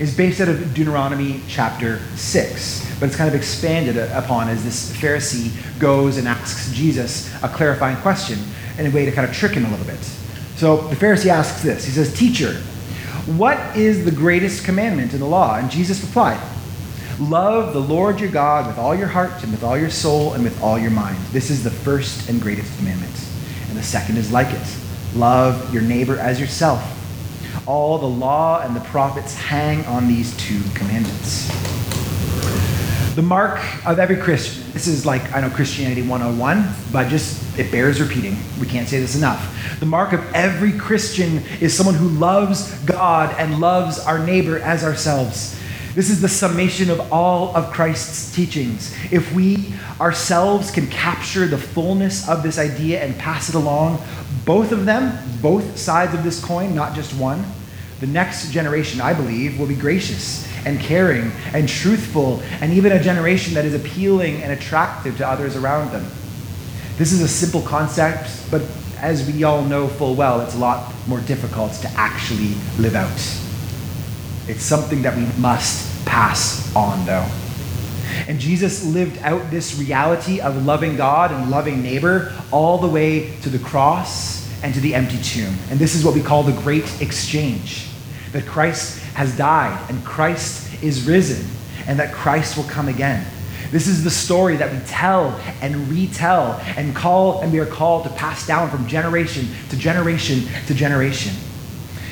is 0.00 0.16
based 0.16 0.40
out 0.40 0.48
of 0.48 0.74
Deuteronomy 0.74 1.40
chapter 1.48 2.00
6, 2.16 2.98
but 3.00 3.06
it's 3.06 3.16
kind 3.16 3.28
of 3.28 3.34
expanded 3.34 3.96
upon 4.12 4.48
as 4.48 4.64
this 4.64 4.92
Pharisee 4.96 5.50
goes 5.78 6.16
and 6.16 6.28
asks 6.28 6.72
Jesus 6.72 7.32
a 7.42 7.48
clarifying 7.48 7.96
question 7.98 8.38
in 8.78 8.86
a 8.86 8.90
way 8.90 9.04
to 9.04 9.12
kind 9.12 9.28
of 9.28 9.34
trick 9.34 9.52
him 9.52 9.64
a 9.64 9.70
little 9.70 9.86
bit. 9.86 10.02
So, 10.56 10.88
the 10.88 10.96
Pharisee 10.96 11.26
asks 11.26 11.62
this 11.62 11.84
He 11.84 11.92
says, 11.92 12.16
Teacher, 12.16 12.54
what 13.36 13.76
is 13.76 14.04
the 14.04 14.10
greatest 14.10 14.64
commandment 14.64 15.12
in 15.12 15.20
the 15.20 15.26
law? 15.26 15.56
And 15.56 15.70
Jesus 15.70 16.00
replied, 16.02 16.40
Love 17.20 17.72
the 17.72 17.80
Lord 17.80 18.20
your 18.20 18.30
God 18.30 18.68
with 18.68 18.78
all 18.78 18.94
your 18.94 19.08
heart 19.08 19.42
and 19.42 19.50
with 19.50 19.64
all 19.64 19.76
your 19.76 19.90
soul 19.90 20.34
and 20.34 20.44
with 20.44 20.62
all 20.62 20.78
your 20.78 20.92
mind. 20.92 21.18
This 21.32 21.50
is 21.50 21.64
the 21.64 21.70
first 21.70 22.28
and 22.28 22.40
greatest 22.40 22.76
commandment. 22.78 23.12
And 23.68 23.76
the 23.76 23.82
second 23.82 24.18
is 24.18 24.30
like 24.30 24.54
it 24.54 24.76
love 25.16 25.72
your 25.74 25.82
neighbor 25.82 26.16
as 26.16 26.38
yourself. 26.38 26.94
All 27.66 27.98
the 27.98 28.06
law 28.06 28.60
and 28.60 28.76
the 28.76 28.80
prophets 28.80 29.34
hang 29.34 29.84
on 29.86 30.06
these 30.06 30.36
two 30.36 30.60
commandments. 30.74 31.48
The 33.16 33.22
mark 33.22 33.58
of 33.84 33.98
every 33.98 34.16
Christian, 34.16 34.70
this 34.72 34.86
is 34.86 35.04
like, 35.04 35.34
I 35.34 35.40
know 35.40 35.50
Christianity 35.50 36.02
101, 36.02 36.72
but 36.92 37.08
just 37.08 37.58
it 37.58 37.72
bears 37.72 38.00
repeating. 38.00 38.36
We 38.60 38.68
can't 38.68 38.86
say 38.88 39.00
this 39.00 39.16
enough. 39.16 39.80
The 39.80 39.86
mark 39.86 40.12
of 40.12 40.32
every 40.34 40.70
Christian 40.70 41.42
is 41.60 41.76
someone 41.76 41.96
who 41.96 42.10
loves 42.10 42.72
God 42.84 43.34
and 43.36 43.58
loves 43.58 43.98
our 43.98 44.20
neighbor 44.20 44.60
as 44.60 44.84
ourselves. 44.84 45.57
This 45.98 46.10
is 46.10 46.20
the 46.20 46.28
summation 46.28 46.90
of 46.90 47.12
all 47.12 47.56
of 47.56 47.72
Christ's 47.72 48.32
teachings. 48.32 48.94
If 49.10 49.32
we 49.32 49.74
ourselves 50.00 50.70
can 50.70 50.86
capture 50.86 51.48
the 51.48 51.58
fullness 51.58 52.28
of 52.28 52.44
this 52.44 52.56
idea 52.56 53.02
and 53.02 53.18
pass 53.18 53.48
it 53.48 53.56
along, 53.56 54.00
both 54.44 54.70
of 54.70 54.86
them, 54.86 55.18
both 55.42 55.76
sides 55.76 56.14
of 56.14 56.22
this 56.22 56.40
coin, 56.40 56.72
not 56.72 56.94
just 56.94 57.12
one, 57.14 57.44
the 57.98 58.06
next 58.06 58.52
generation, 58.52 59.00
I 59.00 59.12
believe, 59.12 59.58
will 59.58 59.66
be 59.66 59.74
gracious 59.74 60.46
and 60.64 60.78
caring 60.78 61.32
and 61.52 61.68
truthful, 61.68 62.42
and 62.60 62.72
even 62.72 62.92
a 62.92 63.02
generation 63.02 63.54
that 63.54 63.64
is 63.64 63.74
appealing 63.74 64.40
and 64.40 64.52
attractive 64.52 65.16
to 65.16 65.26
others 65.26 65.56
around 65.56 65.90
them. 65.90 66.04
This 66.96 67.10
is 67.10 67.22
a 67.22 67.28
simple 67.28 67.62
concept, 67.62 68.48
but 68.52 68.62
as 68.98 69.28
we 69.28 69.42
all 69.42 69.64
know 69.64 69.88
full 69.88 70.14
well, 70.14 70.42
it's 70.42 70.54
a 70.54 70.58
lot 70.58 70.94
more 71.08 71.20
difficult 71.22 71.72
to 71.72 71.88
actually 71.96 72.54
live 72.78 72.94
out. 72.94 73.10
It's 74.46 74.62
something 74.62 75.02
that 75.02 75.16
we 75.16 75.26
must 75.38 75.87
pass 76.04 76.74
on, 76.74 77.04
though. 77.06 77.26
And 78.26 78.38
Jesus 78.38 78.84
lived 78.84 79.18
out 79.22 79.50
this 79.50 79.78
reality 79.78 80.40
of 80.40 80.64
loving 80.64 80.96
God 80.96 81.30
and 81.30 81.50
loving 81.50 81.82
neighbor 81.82 82.32
all 82.50 82.78
the 82.78 82.88
way 82.88 83.36
to 83.42 83.48
the 83.48 83.58
cross 83.58 84.48
and 84.62 84.74
to 84.74 84.80
the 84.80 84.94
empty 84.94 85.20
tomb. 85.22 85.54
And 85.70 85.78
this 85.78 85.94
is 85.94 86.04
what 86.04 86.14
we 86.14 86.22
call 86.22 86.42
the 86.42 86.60
great 86.62 87.00
exchange 87.00 87.88
that 88.32 88.44
Christ 88.44 89.02
has 89.14 89.36
died 89.36 89.90
and 89.90 90.04
Christ 90.04 90.82
is 90.82 91.06
risen 91.06 91.46
and 91.86 91.98
that 91.98 92.12
Christ 92.12 92.56
will 92.56 92.64
come 92.64 92.88
again. 92.88 93.26
This 93.70 93.86
is 93.86 94.02
the 94.02 94.10
story 94.10 94.56
that 94.56 94.72
we 94.72 94.78
tell 94.86 95.38
and 95.60 95.88
retell 95.88 96.60
and 96.76 96.94
call 96.94 97.40
and 97.42 97.52
we 97.52 97.58
are 97.58 97.66
called 97.66 98.04
to 98.04 98.10
pass 98.10 98.46
down 98.46 98.70
from 98.70 98.86
generation 98.86 99.48
to 99.70 99.76
generation 99.76 100.42
to 100.66 100.74
generation. 100.74 101.34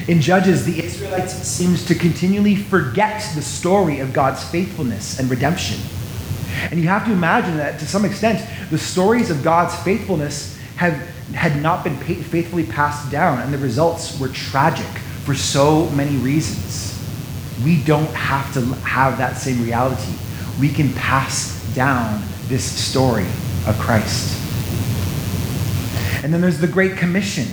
In 0.09 0.21
Judges, 0.21 0.65
the 0.65 0.79
Israelites 1.07 1.35
seems 1.47 1.87
to 1.87 1.95
continually 1.95 2.57
forget 2.57 3.23
the 3.35 3.43
story 3.43 4.01
of 4.01 4.13
God's 4.13 4.43
faithfulness 4.45 5.21
and 5.21 5.31
redemption. 5.31 5.79
And 6.71 6.81
you 6.81 6.89
have 6.89 7.05
to 7.07 7.13
imagine 7.13 7.57
that 7.59 7.79
to 7.79 7.87
some 7.87 8.05
extent, 8.05 8.45
the 8.71 8.79
stories 8.79 9.31
of 9.31 9.43
God's 9.45 9.75
faithfulness 9.83 10.59
have 10.77 10.95
had 11.33 11.63
not 11.63 11.85
been 11.85 11.97
faithfully 11.97 12.65
passed 12.65 13.11
down, 13.11 13.41
and 13.41 13.53
the 13.53 13.59
results 13.59 14.19
were 14.19 14.29
tragic 14.29 14.87
for 15.25 15.35
so 15.35 15.89
many 15.91 16.17
reasons. 16.17 16.93
We 17.65 17.83
don't 17.85 18.11
have 18.11 18.53
to 18.55 18.61
have 18.85 19.19
that 19.19 19.37
same 19.37 19.63
reality. 19.63 20.13
We 20.61 20.71
can 20.71 20.93
pass 20.95 21.63
down 21.75 22.23
this 22.49 22.65
story 22.65 23.27
of 23.67 23.77
Christ. 23.79 24.43
And 26.25 26.33
then 26.33 26.41
there's 26.41 26.59
the 26.59 26.67
Great 26.67 26.97
Commission 26.97 27.47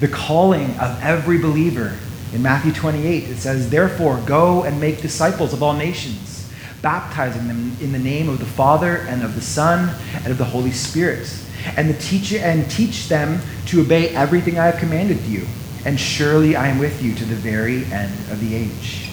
the 0.00 0.08
calling 0.08 0.70
of 0.78 1.02
every 1.02 1.38
believer. 1.38 1.96
In 2.36 2.42
Matthew 2.42 2.70
28, 2.70 3.30
it 3.30 3.38
says, 3.38 3.70
Therefore, 3.70 4.22
go 4.26 4.64
and 4.64 4.78
make 4.78 5.00
disciples 5.00 5.54
of 5.54 5.62
all 5.62 5.72
nations, 5.72 6.46
baptizing 6.82 7.48
them 7.48 7.74
in 7.80 7.92
the 7.92 7.98
name 7.98 8.28
of 8.28 8.40
the 8.40 8.44
Father 8.44 8.98
and 9.08 9.22
of 9.22 9.34
the 9.34 9.40
Son 9.40 9.88
and 10.16 10.26
of 10.26 10.36
the 10.36 10.44
Holy 10.44 10.70
Spirit, 10.70 11.34
and, 11.78 11.88
the 11.88 12.40
and 12.44 12.70
teach 12.70 13.08
them 13.08 13.40
to 13.68 13.80
obey 13.80 14.10
everything 14.10 14.58
I 14.58 14.66
have 14.66 14.76
commanded 14.76 15.22
you. 15.22 15.46
And 15.86 15.98
surely 15.98 16.56
I 16.56 16.68
am 16.68 16.78
with 16.78 17.02
you 17.02 17.14
to 17.14 17.24
the 17.24 17.34
very 17.34 17.86
end 17.86 18.12
of 18.30 18.38
the 18.40 18.54
age. 18.54 19.08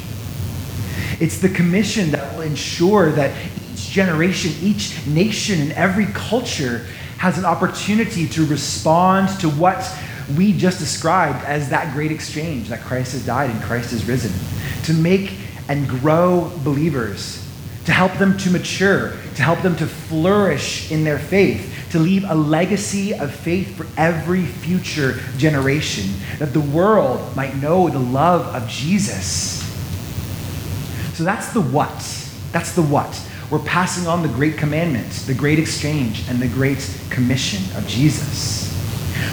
It's 1.21 1.39
the 1.39 1.47
commission 1.47 2.11
that 2.11 2.35
will 2.35 2.41
ensure 2.41 3.13
that 3.13 3.33
each 3.71 3.89
generation, 3.89 4.51
each 4.61 5.07
nation, 5.07 5.61
and 5.61 5.71
every 5.71 6.07
culture 6.07 6.85
has 7.19 7.37
an 7.37 7.45
opportunity 7.45 8.27
to 8.27 8.45
respond 8.45 9.29
to 9.39 9.47
what 9.47 9.79
we 10.37 10.53
just 10.53 10.79
described 10.79 11.43
as 11.45 11.69
that 11.69 11.93
great 11.93 12.11
exchange 12.11 12.69
that 12.69 12.81
Christ 12.81 13.13
has 13.13 13.25
died 13.25 13.49
and 13.49 13.61
Christ 13.61 13.91
has 13.91 14.05
risen. 14.05 14.31
To 14.85 14.93
make 14.93 15.33
and 15.67 15.87
grow 15.87 16.51
believers, 16.63 17.39
to 17.85 17.91
help 17.91 18.13
them 18.13 18.37
to 18.37 18.49
mature, 18.49 19.13
to 19.35 19.41
help 19.41 19.61
them 19.61 19.75
to 19.77 19.87
flourish 19.87 20.91
in 20.91 21.03
their 21.03 21.19
faith, 21.19 21.87
to 21.91 21.99
leave 21.99 22.23
a 22.27 22.35
legacy 22.35 23.13
of 23.13 23.33
faith 23.33 23.75
for 23.75 23.85
every 23.97 24.45
future 24.45 25.19
generation, 25.37 26.05
that 26.39 26.53
the 26.53 26.61
world 26.61 27.35
might 27.35 27.55
know 27.57 27.89
the 27.89 27.99
love 27.99 28.53
of 28.55 28.67
Jesus. 28.67 29.61
So 31.13 31.23
that's 31.23 31.53
the 31.53 31.61
what. 31.61 31.91
That's 32.51 32.73
the 32.73 32.81
what. 32.81 33.21
We're 33.51 33.59
passing 33.59 34.07
on 34.07 34.23
the 34.23 34.29
great 34.29 34.57
commandment, 34.57 35.11
the 35.27 35.33
great 35.33 35.59
exchange, 35.59 36.27
and 36.27 36.39
the 36.39 36.47
great 36.47 36.89
commission 37.11 37.63
of 37.77 37.87
Jesus. 37.87 38.72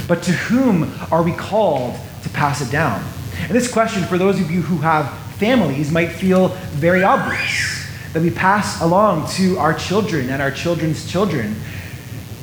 But 0.08 0.22
to 0.24 0.32
whom 0.32 0.92
are 1.10 1.22
we 1.22 1.32
called 1.32 1.98
to 2.22 2.28
pass 2.30 2.60
it 2.60 2.70
down? 2.70 3.04
And 3.42 3.50
this 3.50 3.70
question, 3.70 4.04
for 4.04 4.18
those 4.18 4.40
of 4.40 4.50
you 4.50 4.62
who 4.62 4.78
have 4.78 5.10
families, 5.36 5.90
might 5.90 6.12
feel 6.12 6.48
very 6.72 7.02
obvious 7.02 7.86
that 8.12 8.22
we 8.22 8.30
pass 8.30 8.80
along 8.82 9.28
to 9.30 9.56
our 9.58 9.72
children 9.72 10.30
and 10.30 10.42
our 10.42 10.50
children's 10.50 11.10
children. 11.10 11.56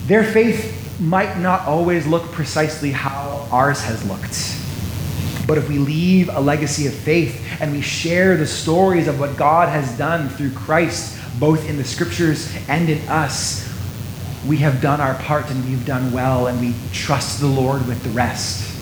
Their 0.06 0.24
faith 0.24 1.00
might 1.00 1.38
not 1.38 1.62
always 1.68 2.08
look 2.08 2.24
precisely 2.32 2.92
how 2.92 3.48
ours 3.52 3.82
has 3.84 4.04
looked. 4.08 4.56
But 5.48 5.58
if 5.58 5.70
we 5.70 5.78
leave 5.78 6.30
a 6.30 6.40
legacy 6.40 6.88
of 6.88 6.94
faith 6.94 7.42
and 7.62 7.72
we 7.72 7.82
share 7.82 8.36
the 8.36 8.48
stories 8.48 9.08
of 9.08 9.20
what 9.20 9.38
God 9.38 9.70
has 9.70 9.98
done 9.98 10.30
through 10.30 10.52
Christ, 10.52 11.18
both 11.40 11.70
in 11.70 11.78
the 11.78 11.84
scriptures 11.84 12.54
and 12.68 12.90
in 12.90 13.08
us, 13.08 13.66
we 14.48 14.58
have 14.58 14.82
done 14.82 15.02
our 15.02 15.16
part 15.16 15.50
and 15.50 15.64
we've 15.66 15.86
done 15.86 16.12
well, 16.12 16.48
and 16.48 16.60
we 16.60 16.74
trust 16.94 17.40
the 17.40 17.48
Lord 17.48 17.86
with 17.88 18.02
the 18.04 18.10
rest. 18.10 18.76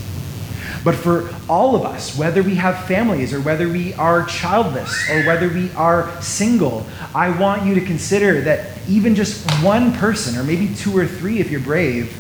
But 0.84 0.94
for 0.94 1.28
all 1.50 1.76
of 1.76 1.84
us, 1.84 2.16
whether 2.16 2.44
we 2.44 2.56
have 2.56 2.86
families 2.86 3.34
or 3.34 3.42
whether 3.42 3.68
we 3.68 3.96
are 3.96 4.24
childless 4.26 5.10
or 5.10 5.24
whether 5.24 5.50
we 5.50 5.72
are 5.72 6.22
single, 6.22 6.86
I 7.16 7.32
want 7.40 7.66
you 7.66 7.74
to 7.74 7.82
consider 7.82 8.42
that 8.42 8.78
even 8.88 9.16
just 9.16 9.50
one 9.64 9.94
person, 9.94 10.38
or 10.38 10.44
maybe 10.44 10.74
two 10.76 10.96
or 10.96 11.08
three 11.08 11.40
if 11.40 11.50
you're 11.50 11.60
brave, 11.60 12.16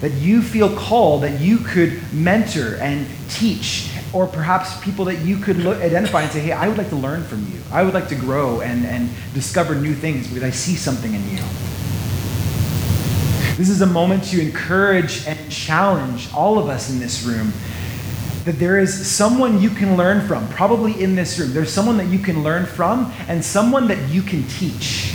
that 0.00 0.12
you 0.14 0.42
feel 0.42 0.74
called 0.74 1.22
that 1.22 1.40
you 1.40 1.58
could 1.58 2.00
mentor 2.12 2.76
and 2.80 3.06
teach, 3.28 3.90
or 4.12 4.26
perhaps 4.26 4.82
people 4.82 5.04
that 5.04 5.20
you 5.20 5.36
could 5.36 5.58
look, 5.58 5.80
identify 5.80 6.22
and 6.22 6.32
say, 6.32 6.40
hey, 6.40 6.52
I 6.52 6.66
would 6.66 6.78
like 6.78 6.88
to 6.88 6.96
learn 6.96 7.22
from 7.22 7.46
you. 7.52 7.60
I 7.70 7.84
would 7.84 7.94
like 7.94 8.08
to 8.08 8.16
grow 8.16 8.60
and, 8.60 8.84
and 8.86 9.08
discover 9.34 9.76
new 9.76 9.94
things 9.94 10.26
because 10.26 10.42
I 10.42 10.50
see 10.50 10.74
something 10.74 11.14
in 11.14 11.30
you. 11.30 11.42
This 13.60 13.68
is 13.68 13.82
a 13.82 13.86
moment 13.86 14.24
to 14.30 14.40
encourage 14.40 15.26
and 15.26 15.52
challenge 15.52 16.32
all 16.32 16.58
of 16.58 16.70
us 16.70 16.88
in 16.88 16.98
this 16.98 17.24
room 17.24 17.52
that 18.46 18.58
there 18.58 18.78
is 18.78 19.06
someone 19.06 19.60
you 19.60 19.68
can 19.68 19.98
learn 19.98 20.26
from, 20.26 20.48
probably 20.48 20.98
in 20.98 21.14
this 21.14 21.38
room. 21.38 21.52
There's 21.52 21.70
someone 21.70 21.98
that 21.98 22.06
you 22.06 22.20
can 22.20 22.42
learn 22.42 22.64
from 22.64 23.12
and 23.28 23.44
someone 23.44 23.86
that 23.88 24.08
you 24.08 24.22
can 24.22 24.44
teach. 24.44 25.14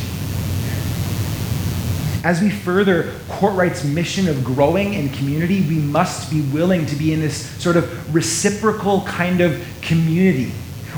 As 2.24 2.40
we 2.40 2.52
further 2.52 3.14
Kortright's 3.30 3.84
mission 3.84 4.28
of 4.28 4.44
growing 4.44 4.94
in 4.94 5.10
community, 5.10 5.62
we 5.62 5.80
must 5.80 6.30
be 6.30 6.42
willing 6.42 6.86
to 6.86 6.96
be 6.96 7.14
in 7.14 7.22
this 7.22 7.48
sort 7.60 7.78
of 7.78 8.14
reciprocal 8.14 9.02
kind 9.06 9.42
of 9.42 9.60
community 9.82 10.52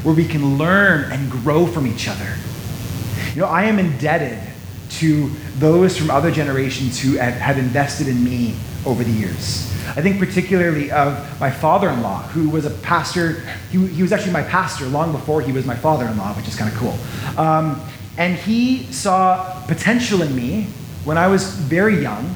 where 0.03 0.13
we 0.13 0.27
can 0.27 0.57
learn 0.57 1.09
and 1.13 1.31
grow 1.31 1.65
from 1.65 1.87
each 1.87 2.09
other. 2.09 2.35
You 3.33 3.39
know, 3.39 3.47
I 3.47 3.63
am 3.63 3.79
indebted 3.79 4.37
to 4.89 5.29
those 5.57 5.97
from 5.97 6.09
other 6.09 6.31
generations 6.31 6.99
who 6.99 7.17
have, 7.17 7.57
invested 7.57 8.07
in 8.07 8.23
me 8.23 8.55
over 8.85 9.03
the 9.03 9.11
years. 9.11 9.71
I 9.95 10.01
think 10.01 10.19
particularly 10.19 10.91
of 10.91 11.39
my 11.39 11.49
father 11.49 11.89
in 11.89 12.01
law, 12.01 12.21
who 12.23 12.49
was 12.49 12.65
a 12.65 12.69
pastor. 12.69 13.41
He, 13.71 13.85
he, 13.87 14.01
was 14.01 14.11
actually 14.11 14.33
my 14.33 14.43
pastor 14.43 14.85
long 14.85 15.11
before 15.11 15.41
he 15.41 15.51
was 15.51 15.65
my 15.65 15.75
father 15.75 16.05
in 16.05 16.17
law, 16.17 16.33
which 16.33 16.47
is 16.47 16.55
kind 16.55 16.71
of 16.71 16.77
cool. 16.77 16.97
Um, 17.37 17.81
and 18.17 18.35
he 18.35 18.91
saw 18.91 19.63
potential 19.67 20.21
in 20.21 20.35
me 20.35 20.67
when 21.05 21.17
I 21.17 21.27
was 21.27 21.51
very 21.51 22.01
young 22.01 22.35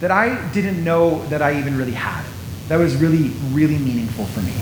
that 0.00 0.10
I 0.10 0.50
didn't 0.52 0.82
know 0.82 1.24
that 1.26 1.42
I 1.42 1.58
even 1.58 1.76
really 1.76 1.92
had. 1.92 2.24
That 2.68 2.76
was 2.76 2.96
really, 2.96 3.30
really 3.52 3.78
meaningful 3.78 4.26
for 4.26 4.40
me. 4.40 4.52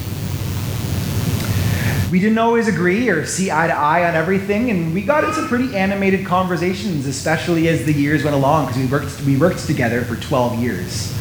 We 2.11 2.21
didn't 2.21 2.39
always 2.39 2.69
agree 2.69 3.11
or 3.11 3.27
see 3.27 3.51
eye 3.51 3.67
to 3.67 3.75
eye 3.75 4.09
on 4.09 4.15
everything, 4.15 4.71
and 4.71 4.95
we 4.95 5.03
got 5.03 5.25
into 5.25 5.47
pretty 5.47 5.77
animated 5.77 6.25
conversations, 6.25 7.07
especially 7.07 7.69
as 7.69 7.85
the 7.85 7.93
years 7.93 8.25
went 8.25 8.35
along, 8.35 8.69
because 8.69 8.81
we 8.81 8.87
worked, 8.87 9.21
we 9.27 9.37
worked 9.37 9.67
together 9.67 10.01
for 10.03 10.17
12 10.17 10.59
years. 10.59 11.15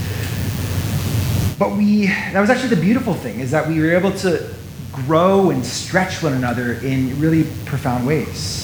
But 1.60 1.76
we, 1.76 2.06
that 2.06 2.40
was 2.40 2.50
actually 2.50 2.70
the 2.70 2.82
beautiful 2.82 3.14
thing, 3.14 3.42
is 3.42 3.52
that 3.52 3.68
we 3.68 3.82
were 3.82 3.92
able 3.92 4.14
to 4.20 4.50
grow 4.94 5.50
and 5.50 5.66
stretch 5.66 6.24
one 6.24 6.32
another 6.32 6.76
in 6.76 7.20
really 7.20 7.44
profound 7.66 8.08
ways. 8.08 8.64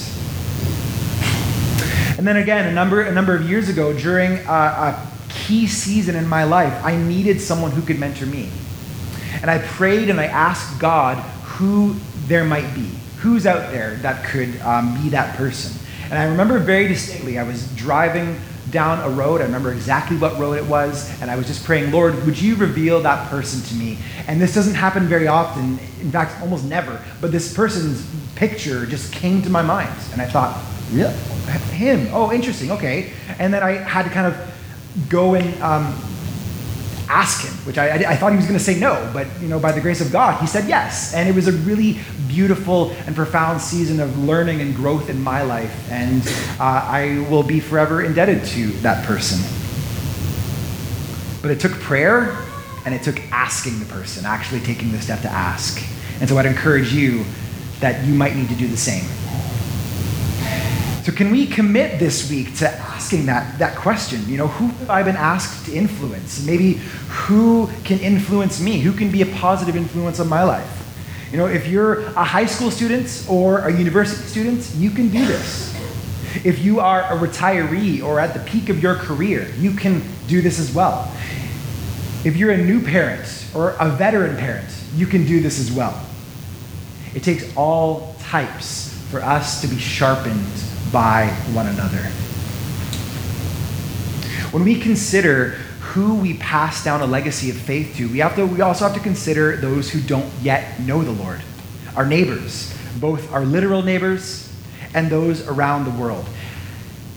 And 2.16 2.26
then 2.26 2.38
again, 2.38 2.66
a 2.68 2.72
number, 2.72 3.02
a 3.02 3.12
number 3.12 3.34
of 3.34 3.46
years 3.50 3.68
ago, 3.68 3.92
during 3.92 4.38
a, 4.46 4.50
a 4.50 5.08
key 5.28 5.66
season 5.66 6.16
in 6.16 6.26
my 6.26 6.44
life, 6.44 6.72
I 6.82 6.96
needed 6.96 7.38
someone 7.38 7.70
who 7.72 7.82
could 7.82 7.98
mentor 7.98 8.24
me. 8.24 8.48
And 9.42 9.50
I 9.50 9.58
prayed 9.58 10.08
and 10.08 10.18
I 10.18 10.24
asked 10.24 10.80
God 10.80 11.18
who 11.18 11.96
there 12.26 12.44
might 12.44 12.74
be, 12.74 12.90
who's 13.18 13.46
out 13.46 13.70
there 13.70 13.96
that 13.96 14.24
could 14.24 14.60
um, 14.60 15.00
be 15.02 15.10
that 15.10 15.36
person. 15.36 15.78
And 16.04 16.18
I 16.18 16.24
remember 16.24 16.58
very 16.58 16.88
distinctly, 16.88 17.38
I 17.38 17.42
was 17.42 17.66
driving 17.74 18.38
down 18.70 18.98
a 19.00 19.14
road. 19.14 19.40
I 19.40 19.44
remember 19.44 19.72
exactly 19.72 20.16
what 20.16 20.38
road 20.38 20.54
it 20.54 20.64
was, 20.64 21.10
and 21.20 21.30
I 21.30 21.36
was 21.36 21.46
just 21.46 21.64
praying, 21.64 21.92
Lord, 21.92 22.24
would 22.26 22.40
you 22.40 22.56
reveal 22.56 23.00
that 23.02 23.30
person 23.30 23.60
to 23.68 23.74
me? 23.74 23.98
And 24.26 24.40
this 24.40 24.54
doesn't 24.54 24.74
happen 24.74 25.06
very 25.06 25.28
often, 25.28 25.78
in 26.00 26.10
fact, 26.10 26.40
almost 26.40 26.64
never, 26.64 27.00
but 27.20 27.30
this 27.30 27.54
person's 27.54 28.06
picture 28.34 28.84
just 28.86 29.12
came 29.12 29.42
to 29.42 29.50
my 29.50 29.62
mind. 29.62 29.94
And 30.12 30.20
I 30.20 30.26
thought, 30.26 30.60
yeah, 30.92 31.12
him. 31.74 32.08
Oh, 32.12 32.32
interesting. 32.32 32.70
Okay. 32.72 33.12
And 33.38 33.52
then 33.52 33.62
I 33.62 33.72
had 33.72 34.04
to 34.04 34.10
kind 34.10 34.26
of 34.26 35.08
go 35.08 35.34
and 35.34 35.62
um, 35.62 35.94
ask 37.14 37.46
him, 37.46 37.52
which 37.64 37.78
I, 37.78 37.94
I, 37.94 38.16
thought 38.16 38.32
he 38.32 38.36
was 38.36 38.46
going 38.46 38.58
to 38.58 38.64
say 38.64 38.78
no, 38.78 39.08
but 39.14 39.28
you 39.40 39.46
know, 39.46 39.60
by 39.60 39.70
the 39.70 39.80
grace 39.80 40.00
of 40.00 40.10
God, 40.10 40.40
he 40.40 40.48
said 40.48 40.68
yes. 40.68 41.14
And 41.14 41.28
it 41.28 41.34
was 41.34 41.46
a 41.46 41.52
really 41.52 42.00
beautiful 42.26 42.90
and 43.06 43.14
profound 43.14 43.60
season 43.60 44.00
of 44.00 44.18
learning 44.18 44.60
and 44.60 44.74
growth 44.74 45.08
in 45.08 45.22
my 45.22 45.42
life, 45.42 45.90
and 45.92 46.26
uh, 46.58 46.64
I 46.84 47.24
will 47.30 47.44
be 47.44 47.60
forever 47.60 48.02
indebted 48.02 48.44
to 48.46 48.66
that 48.82 49.06
person. 49.06 49.38
But 51.40 51.52
it 51.52 51.60
took 51.60 51.72
prayer 51.72 52.36
and 52.84 52.92
it 52.92 53.02
took 53.04 53.20
asking 53.30 53.78
the 53.78 53.86
person, 53.86 54.26
actually 54.26 54.60
taking 54.60 54.90
the 54.90 55.00
step 55.00 55.20
to 55.22 55.30
ask. 55.30 55.80
And 56.20 56.28
so 56.28 56.36
I'd 56.36 56.46
encourage 56.46 56.92
you 56.92 57.24
that 57.78 58.04
you 58.04 58.14
might 58.14 58.34
need 58.34 58.48
to 58.48 58.56
do 58.56 58.66
the 58.66 58.76
same. 58.76 59.04
So, 61.04 61.12
can 61.12 61.30
we 61.30 61.46
commit 61.46 61.98
this 61.98 62.30
week 62.30 62.56
to 62.56 62.70
asking 62.70 63.26
that, 63.26 63.58
that 63.58 63.76
question? 63.76 64.26
You 64.26 64.38
know, 64.38 64.46
who 64.46 64.68
have 64.68 64.88
I 64.88 65.02
been 65.02 65.16
asked 65.16 65.66
to 65.66 65.74
influence? 65.74 66.46
Maybe 66.46 66.80
who 67.26 67.68
can 67.84 67.98
influence 67.98 68.58
me? 68.58 68.80
Who 68.80 68.90
can 68.90 69.10
be 69.10 69.20
a 69.20 69.26
positive 69.26 69.76
influence 69.76 70.18
on 70.18 70.30
my 70.30 70.44
life? 70.44 71.28
You 71.30 71.36
know, 71.36 71.44
if 71.44 71.66
you're 71.66 72.06
a 72.06 72.24
high 72.24 72.46
school 72.46 72.70
student 72.70 73.26
or 73.28 73.68
a 73.68 73.70
university 73.70 74.22
student, 74.22 74.70
you 74.76 74.88
can 74.88 75.10
do 75.10 75.26
this. 75.26 75.74
If 76.42 76.64
you 76.64 76.80
are 76.80 77.02
a 77.02 77.18
retiree 77.18 78.02
or 78.02 78.18
at 78.18 78.32
the 78.32 78.40
peak 78.40 78.70
of 78.70 78.82
your 78.82 78.94
career, 78.94 79.52
you 79.58 79.72
can 79.72 80.02
do 80.26 80.40
this 80.40 80.58
as 80.58 80.72
well. 80.72 81.12
If 82.24 82.38
you're 82.38 82.52
a 82.52 82.64
new 82.64 82.80
parent 82.80 83.46
or 83.54 83.76
a 83.78 83.90
veteran 83.90 84.38
parent, 84.38 84.74
you 84.94 85.06
can 85.06 85.26
do 85.26 85.40
this 85.40 85.60
as 85.60 85.70
well. 85.70 86.02
It 87.14 87.22
takes 87.22 87.54
all 87.58 88.16
types 88.20 88.88
for 89.10 89.20
us 89.20 89.60
to 89.60 89.66
be 89.66 89.78
sharpened 89.78 90.46
by 90.94 91.26
one 91.52 91.66
another. 91.66 91.98
When 94.52 94.62
we 94.62 94.78
consider 94.78 95.56
who 95.80 96.14
we 96.14 96.34
pass 96.34 96.84
down 96.84 97.02
a 97.02 97.06
legacy 97.06 97.50
of 97.50 97.56
faith 97.56 97.96
to, 97.96 98.08
we, 98.08 98.18
have 98.20 98.36
to, 98.36 98.46
we 98.46 98.60
also 98.60 98.84
have 98.84 98.94
to 98.94 99.00
consider 99.00 99.56
those 99.56 99.90
who 99.90 100.00
don't 100.00 100.32
yet 100.40 100.78
know 100.78 101.02
the 101.02 101.10
Lord, 101.10 101.42
our 101.96 102.06
neighbors, 102.06 102.72
both 103.00 103.32
our 103.32 103.44
literal 103.44 103.82
neighbors 103.82 104.52
and 104.94 105.10
those 105.10 105.44
around 105.48 105.84
the 105.84 105.90
world. 106.00 106.24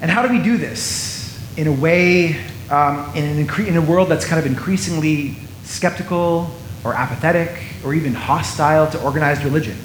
And 0.01 0.09
how 0.09 0.23
do 0.23 0.29
we 0.35 0.41
do 0.41 0.57
this? 0.57 1.39
In 1.55 1.67
a 1.67 1.71
way, 1.71 2.35
um, 2.71 3.11
in, 3.15 3.25
an 3.25 3.45
incre- 3.45 3.67
in 3.67 3.77
a 3.77 3.81
world 3.81 4.09
that's 4.09 4.25
kind 4.25 4.39
of 4.39 4.47
increasingly 4.47 5.37
skeptical 5.63 6.49
or 6.83 6.95
apathetic 6.95 7.61
or 7.85 7.93
even 7.93 8.15
hostile 8.15 8.89
to 8.89 9.03
organized 9.03 9.43
religion. 9.43 9.77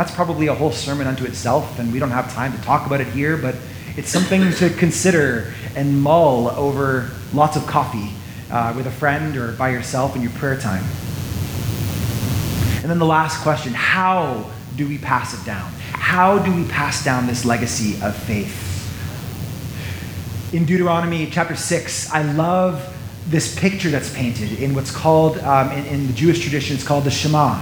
That's 0.00 0.14
probably 0.14 0.46
a 0.46 0.54
whole 0.54 0.72
sermon 0.72 1.06
unto 1.06 1.26
itself, 1.26 1.78
and 1.78 1.92
we 1.92 1.98
don't 1.98 2.10
have 2.10 2.32
time 2.32 2.56
to 2.56 2.58
talk 2.62 2.86
about 2.86 3.02
it 3.02 3.08
here, 3.08 3.36
but 3.36 3.54
it's 3.98 4.08
something 4.08 4.50
to 4.52 4.70
consider 4.70 5.52
and 5.76 6.00
mull 6.00 6.48
over 6.48 7.10
lots 7.34 7.54
of 7.54 7.66
coffee 7.66 8.10
uh, 8.50 8.72
with 8.74 8.86
a 8.86 8.90
friend 8.90 9.36
or 9.36 9.52
by 9.52 9.68
yourself 9.68 10.16
in 10.16 10.22
your 10.22 10.30
prayer 10.30 10.58
time. 10.58 10.82
And 12.80 12.90
then 12.90 12.98
the 12.98 13.04
last 13.04 13.42
question 13.42 13.74
how 13.74 14.50
do 14.74 14.88
we 14.88 14.96
pass 14.96 15.38
it 15.38 15.44
down? 15.44 15.70
How 15.92 16.38
do 16.38 16.50
we 16.50 16.64
pass 16.64 17.04
down 17.04 17.26
this 17.26 17.44
legacy 17.44 18.02
of 18.02 18.16
faith? 18.16 18.56
In 20.54 20.64
Deuteronomy 20.64 21.28
chapter 21.30 21.56
6, 21.56 22.10
I 22.10 22.22
love 22.22 22.88
this 23.26 23.54
picture 23.54 23.90
that's 23.90 24.10
painted 24.14 24.62
in 24.62 24.74
what's 24.74 24.90
called, 24.90 25.36
um, 25.40 25.70
in, 25.72 25.84
in 25.84 26.06
the 26.06 26.14
Jewish 26.14 26.40
tradition, 26.40 26.74
it's 26.74 26.86
called 26.86 27.04
the 27.04 27.10
Shema 27.10 27.60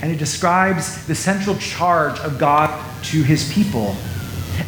and 0.00 0.10
it 0.10 0.18
describes 0.18 1.06
the 1.06 1.14
central 1.14 1.56
charge 1.56 2.18
of 2.20 2.38
God 2.38 2.70
to 3.04 3.22
his 3.22 3.52
people, 3.52 3.94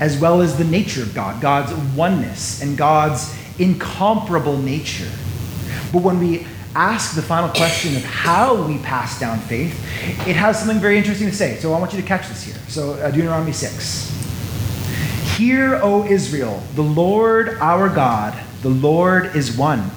as 0.00 0.18
well 0.18 0.42
as 0.42 0.56
the 0.58 0.64
nature 0.64 1.02
of 1.02 1.14
God, 1.14 1.40
God's 1.40 1.72
oneness, 1.96 2.62
and 2.62 2.76
God's 2.76 3.34
incomparable 3.58 4.58
nature. 4.58 5.10
But 5.92 6.02
when 6.02 6.18
we 6.18 6.46
ask 6.74 7.14
the 7.14 7.22
final 7.22 7.48
question 7.50 7.94
of 7.96 8.04
how 8.04 8.66
we 8.66 8.78
pass 8.78 9.18
down 9.20 9.38
faith, 9.38 9.72
it 10.26 10.34
has 10.34 10.58
something 10.58 10.78
very 10.78 10.98
interesting 10.98 11.28
to 11.28 11.34
say. 11.34 11.56
So 11.58 11.72
I 11.72 11.78
want 11.78 11.92
you 11.92 12.00
to 12.00 12.06
catch 12.06 12.28
this 12.28 12.42
here. 12.42 12.56
So, 12.68 12.94
uh, 12.94 13.10
Deuteronomy 13.10 13.52
6. 13.52 14.10
Hear, 15.36 15.76
O 15.82 16.04
Israel, 16.04 16.62
the 16.74 16.82
Lord 16.82 17.58
our 17.60 17.88
God, 17.88 18.38
the 18.62 18.68
Lord 18.68 19.36
is 19.36 19.56
one. 19.56 19.90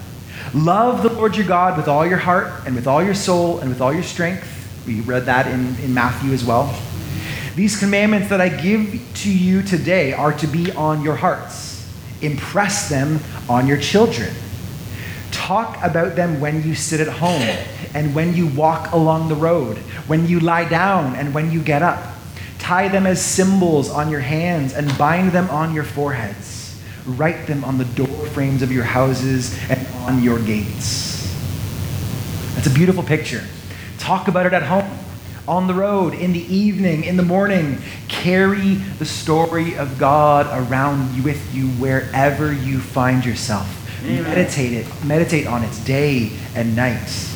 Love 0.53 1.03
the 1.03 1.09
Lord 1.09 1.35
your 1.35 1.45
God 1.45 1.77
with 1.77 1.87
all 1.87 2.05
your 2.05 2.17
heart, 2.17 2.65
and 2.65 2.75
with 2.75 2.87
all 2.87 3.03
your 3.03 3.13
soul, 3.13 3.59
and 3.59 3.69
with 3.69 3.81
all 3.81 3.93
your 3.93 4.03
strength 4.03 4.56
we 4.87 5.01
read 5.01 5.25
that 5.25 5.47
in, 5.47 5.75
in 5.83 5.93
Matthew 5.93 6.31
as 6.31 6.45
well. 6.45 6.73
These 7.55 7.77
commandments 7.77 8.29
that 8.29 8.39
I 8.39 8.49
give 8.49 9.05
to 9.15 9.31
you 9.31 9.61
today 9.61 10.13
are 10.13 10.31
to 10.33 10.47
be 10.47 10.71
on 10.71 11.01
your 11.01 11.15
hearts. 11.15 11.91
Impress 12.21 12.87
them 12.87 13.19
on 13.49 13.67
your 13.67 13.77
children. 13.77 14.33
Talk 15.31 15.77
about 15.83 16.15
them 16.15 16.39
when 16.39 16.63
you 16.63 16.73
sit 16.75 16.99
at 16.99 17.07
home 17.07 17.41
and 17.93 18.15
when 18.15 18.33
you 18.33 18.47
walk 18.47 18.91
along 18.93 19.27
the 19.27 19.35
road, 19.35 19.77
when 20.07 20.27
you 20.27 20.39
lie 20.39 20.67
down 20.67 21.15
and 21.15 21.33
when 21.33 21.51
you 21.51 21.61
get 21.61 21.81
up. 21.81 22.15
Tie 22.59 22.87
them 22.87 23.05
as 23.05 23.23
symbols 23.23 23.89
on 23.89 24.09
your 24.09 24.19
hands 24.19 24.73
and 24.73 24.97
bind 24.97 25.31
them 25.31 25.49
on 25.49 25.73
your 25.73 25.83
foreheads. 25.83 26.79
Write 27.05 27.47
them 27.47 27.63
on 27.63 27.77
the 27.77 27.85
door 27.85 28.25
frames 28.27 28.61
of 28.61 28.71
your 28.71 28.83
houses 28.83 29.57
and 29.69 29.87
on 30.05 30.23
your 30.23 30.39
gates. 30.39 31.33
That's 32.55 32.67
a 32.67 32.73
beautiful 32.73 33.03
picture. 33.03 33.43
Talk 34.07 34.29
about 34.29 34.45
it 34.45 34.53
at 34.53 34.63
home, 34.63 34.89
on 35.49 35.67
the 35.67 35.73
road, 35.73 36.13
in 36.13 36.31
the 36.31 36.39
evening, 36.39 37.03
in 37.03 37.17
the 37.17 37.23
morning. 37.23 37.77
Carry 38.07 38.75
the 38.75 39.05
story 39.05 39.75
of 39.75 39.99
God 39.99 40.47
around 40.47 41.25
with 41.25 41.53
you 41.53 41.67
wherever 41.71 42.53
you 42.53 42.79
find 42.79 43.25
yourself. 43.25 43.67
Amen. 44.05 44.23
Meditate 44.23 44.71
it, 44.71 44.87
meditate 45.03 45.45
on 45.45 45.61
it 45.61 45.81
day 45.83 46.31
and 46.55 46.73
night. 46.73 47.29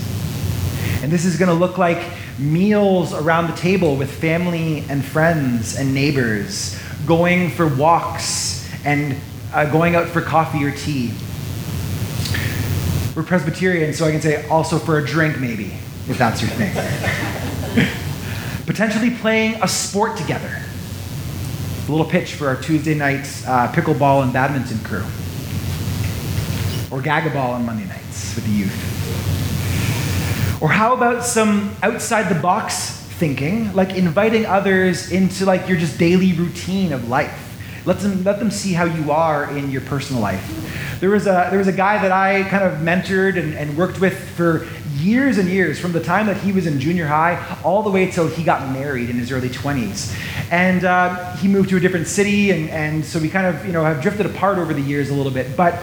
And 1.01 1.12
this 1.12 1.25
is 1.25 1.38
going 1.38 1.49
to 1.49 1.53
look 1.53 1.77
like 1.77 2.01
meals 2.39 3.12
around 3.13 3.47
the 3.47 3.57
table 3.57 3.97
with 3.97 4.10
family 4.10 4.86
and 4.88 5.03
friends 5.03 5.75
and 5.75 5.93
neighbors, 5.93 6.79
going 7.05 7.49
for 7.49 7.67
walks 7.67 8.65
and 8.86 9.17
uh, 9.53 9.69
going 9.69 9.97
out 9.97 10.07
for 10.07 10.21
coffee 10.21 10.63
or 10.63 10.71
tea. 10.71 11.12
We're 13.13 13.23
Presbyterian, 13.23 13.93
so 13.93 14.05
I 14.05 14.12
can 14.12 14.21
say 14.21 14.47
also 14.47 14.79
for 14.79 14.99
a 14.99 15.05
drink, 15.05 15.38
maybe, 15.38 15.73
if 16.12 16.17
that's 16.17 16.41
your 16.41 16.52
thing. 16.52 16.74
Potentially 18.65 19.12
playing 19.12 19.62
a 19.63 19.67
sport 19.67 20.17
together. 20.17 20.62
A 21.88 21.91
little 21.91 22.06
pitch 22.06 22.36
for 22.36 22.47
our 22.47 22.62
Tuesday 22.62 22.93
night 22.93 23.26
uh, 23.47 23.71
pickleball 23.71 24.24
and 24.24 24.32
badminton 24.32 24.80
crew. 24.80 25.04
Or 26.91 27.02
gagaball 27.02 27.54
on 27.54 27.65
Monday 27.65 27.86
nights 27.86 28.36
with 28.36 28.45
the 28.45 28.52
youth. 28.52 30.62
Or 30.62 30.69
how 30.69 30.93
about 30.93 31.26
some 31.26 31.76
outside 31.82 32.30
the 32.30 32.39
box 32.39 32.91
thinking, 32.91 33.74
like 33.74 33.95
inviting 33.95 34.45
others 34.45 35.12
into 35.12 35.45
like 35.45 35.67
your 35.67 35.78
just 35.78 35.97
daily 35.97 36.34
routine 36.34 36.93
of 36.93 37.10
life? 37.10 37.47
Let 37.86 38.00
them, 38.00 38.24
let 38.24 38.38
them 38.38 38.52
see 38.52 38.74
how 38.74 38.84
you 38.84 39.12
are 39.12 39.50
in 39.58 39.71
your 39.71 39.82
personal 39.82 40.21
life. 40.21 41.00
There 41.00 41.10
was 41.10 41.26
a, 41.26 41.47
there 41.50 41.58
was 41.58 41.67
a 41.67 41.74
guy 41.74 42.00
that 42.00 42.12
I 42.12 42.43
kind 42.43 42.63
of 42.63 42.82
mentored 42.82 43.39
and, 43.39 43.56
and 43.56 43.76
worked 43.76 44.00
with 44.00 44.19
for 44.36 44.67
years 45.02 45.38
and 45.38 45.50
years, 45.50 45.80
from 45.80 45.92
the 45.92 46.00
time 46.02 46.28
that 46.28 46.38
he 46.38 46.52
was 46.52 46.68
in 46.68 46.80
junior 46.80 47.08
high 47.08 47.58
all 47.64 47.84
the 47.84 47.90
way 47.90 48.10
till 48.10 48.28
he 48.28 48.44
got 48.44 48.72
married 48.72 49.10
in 49.10 49.18
his 49.18 49.32
early 49.32 49.50
20s. 49.50 50.16
And 50.52 50.86
uh, 50.86 51.36
he 51.38 51.48
moved 51.48 51.70
to 51.70 51.78
a 51.78 51.80
different 51.80 52.08
city, 52.08 52.52
and, 52.52 52.70
and 52.70 53.06
so 53.06 53.20
we 53.20 53.30
kind 53.30 53.48
of 53.48 53.66
you 53.66 53.72
know, 53.72 53.84
have 53.84 54.02
drifted 54.02 54.26
apart 54.26 54.58
over 54.58 54.74
the 54.74 54.82
years 54.82 55.10
a 55.10 55.14
little 55.14 55.32
bit. 55.32 55.58
But 55.58 55.76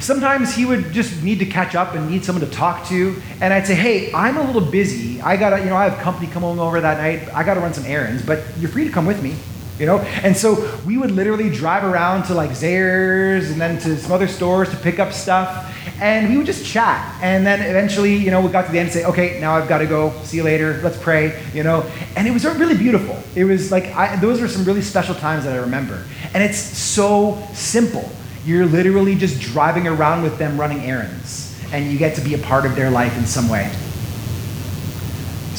sometimes 0.00 0.54
he 0.54 0.64
would 0.64 0.92
just 0.92 1.22
need 1.22 1.38
to 1.38 1.46
catch 1.46 1.74
up 1.74 1.94
and 1.94 2.10
need 2.10 2.24
someone 2.24 2.44
to 2.44 2.50
talk 2.50 2.86
to 2.86 3.20
and 3.42 3.52
i'd 3.52 3.66
say 3.66 3.74
hey 3.74 4.10
i'm 4.14 4.38
a 4.38 4.42
little 4.42 4.62
busy 4.70 5.20
i 5.20 5.36
gotta 5.36 5.62
you 5.62 5.66
know 5.66 5.76
i 5.76 5.86
have 5.86 5.98
company 6.00 6.26
coming 6.26 6.58
over 6.58 6.80
that 6.80 6.96
night 6.96 7.28
i 7.34 7.44
gotta 7.44 7.60
run 7.60 7.74
some 7.74 7.84
errands 7.84 8.22
but 8.24 8.42
you're 8.58 8.70
free 8.70 8.84
to 8.84 8.90
come 8.90 9.04
with 9.04 9.22
me 9.22 9.36
you 9.80 9.86
know? 9.86 9.98
And 9.98 10.36
so 10.36 10.78
we 10.86 10.98
would 10.98 11.10
literally 11.10 11.50
drive 11.50 11.84
around 11.84 12.24
to 12.24 12.34
like 12.34 12.50
Zehrs 12.50 13.50
and 13.50 13.60
then 13.60 13.80
to 13.80 13.96
some 13.96 14.12
other 14.12 14.28
stores 14.28 14.70
to 14.70 14.76
pick 14.76 14.98
up 14.98 15.12
stuff 15.12 15.66
and 16.00 16.28
we 16.28 16.36
would 16.36 16.46
just 16.46 16.64
chat. 16.64 17.18
And 17.22 17.46
then 17.46 17.62
eventually 17.62 18.14
you 18.14 18.30
know 18.30 18.40
we 18.40 18.52
got 18.52 18.66
to 18.66 18.72
the 18.72 18.78
end 18.78 18.88
and 18.88 18.92
say 18.92 19.04
okay 19.04 19.40
now 19.40 19.56
i've 19.56 19.68
got 19.68 19.78
to 19.78 19.86
go. 19.86 20.12
See 20.22 20.36
you 20.36 20.42
later. 20.42 20.80
Let's 20.82 21.00
pray 21.02 21.42
you 21.54 21.62
know? 21.62 21.90
And 22.16 22.28
it 22.28 22.32
was 22.32 22.44
really 22.44 22.76
beautiful. 22.76 23.18
It 23.34 23.44
was 23.44 23.72
like 23.72 23.86
I, 23.86 24.16
those 24.16 24.40
were 24.40 24.48
some 24.48 24.64
really 24.64 24.82
special 24.82 25.14
times 25.14 25.44
that 25.44 25.54
i 25.54 25.56
remember. 25.56 26.04
And 26.34 26.42
it's 26.42 26.58
so 26.58 27.42
simple. 27.54 28.08
You're 28.44 28.66
literally 28.66 29.14
just 29.16 29.40
driving 29.40 29.86
around 29.86 30.22
with 30.22 30.38
them 30.38 30.58
running 30.58 30.80
errands, 30.80 31.58
and 31.72 31.90
you 31.90 31.98
get 31.98 32.14
to 32.16 32.22
be 32.22 32.34
a 32.34 32.38
part 32.38 32.64
of 32.64 32.74
their 32.74 32.90
life 32.90 33.16
in 33.18 33.26
some 33.26 33.48
way. 33.48 33.70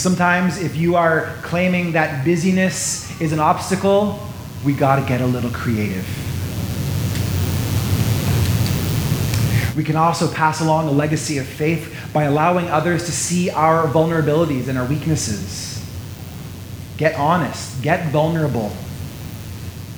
Sometimes, 0.02 0.60
if 0.60 0.76
you 0.76 0.96
are 0.96 1.32
claiming 1.44 1.92
that 1.92 2.26
busyness 2.26 3.22
is 3.22 3.34
an 3.34 3.40
obstacle, 3.40 4.20
we 4.66 4.74
got 4.74 4.96
to 4.96 5.06
get 5.06 5.22
a 5.22 5.26
little 5.28 5.52
creative. 5.52 6.08
We 9.78 9.84
can 9.84 9.96
also 9.96 10.28
pass 10.34 10.60
along 10.60 10.88
a 10.88 10.92
legacy 10.92 11.38
of 11.38 11.46
faith 11.46 12.10
by 12.12 12.24
allowing 12.24 12.68
others 12.70 13.06
to 13.06 13.12
see 13.12 13.52
our 13.52 13.86
vulnerabilities 13.86 14.70
and 14.70 14.76
our 14.76 14.88
weaknesses. 14.88 15.86
Get 16.98 17.14
honest, 17.14 17.84
get 17.84 18.10
vulnerable, 18.12 18.72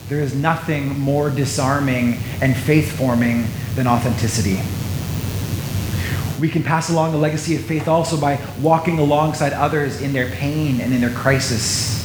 there 0.10 0.20
is 0.20 0.36
nothing 0.36 1.00
more 1.00 1.30
disarming 1.30 2.18
and 2.42 2.58
faith 2.58 2.92
forming 2.92 3.48
than 3.76 3.88
authenticity. 3.88 4.60
We 6.44 6.50
can 6.50 6.62
pass 6.62 6.90
along 6.90 7.14
the 7.14 7.18
legacy 7.18 7.56
of 7.56 7.64
faith 7.64 7.88
also 7.88 8.20
by 8.20 8.38
walking 8.60 9.00
alongside 9.00 9.54
others 9.54 10.02
in 10.02 10.12
their 10.12 10.30
pain 10.32 10.82
and 10.82 10.94
in 10.94 11.00
their 11.00 11.10
crisis. 11.12 12.04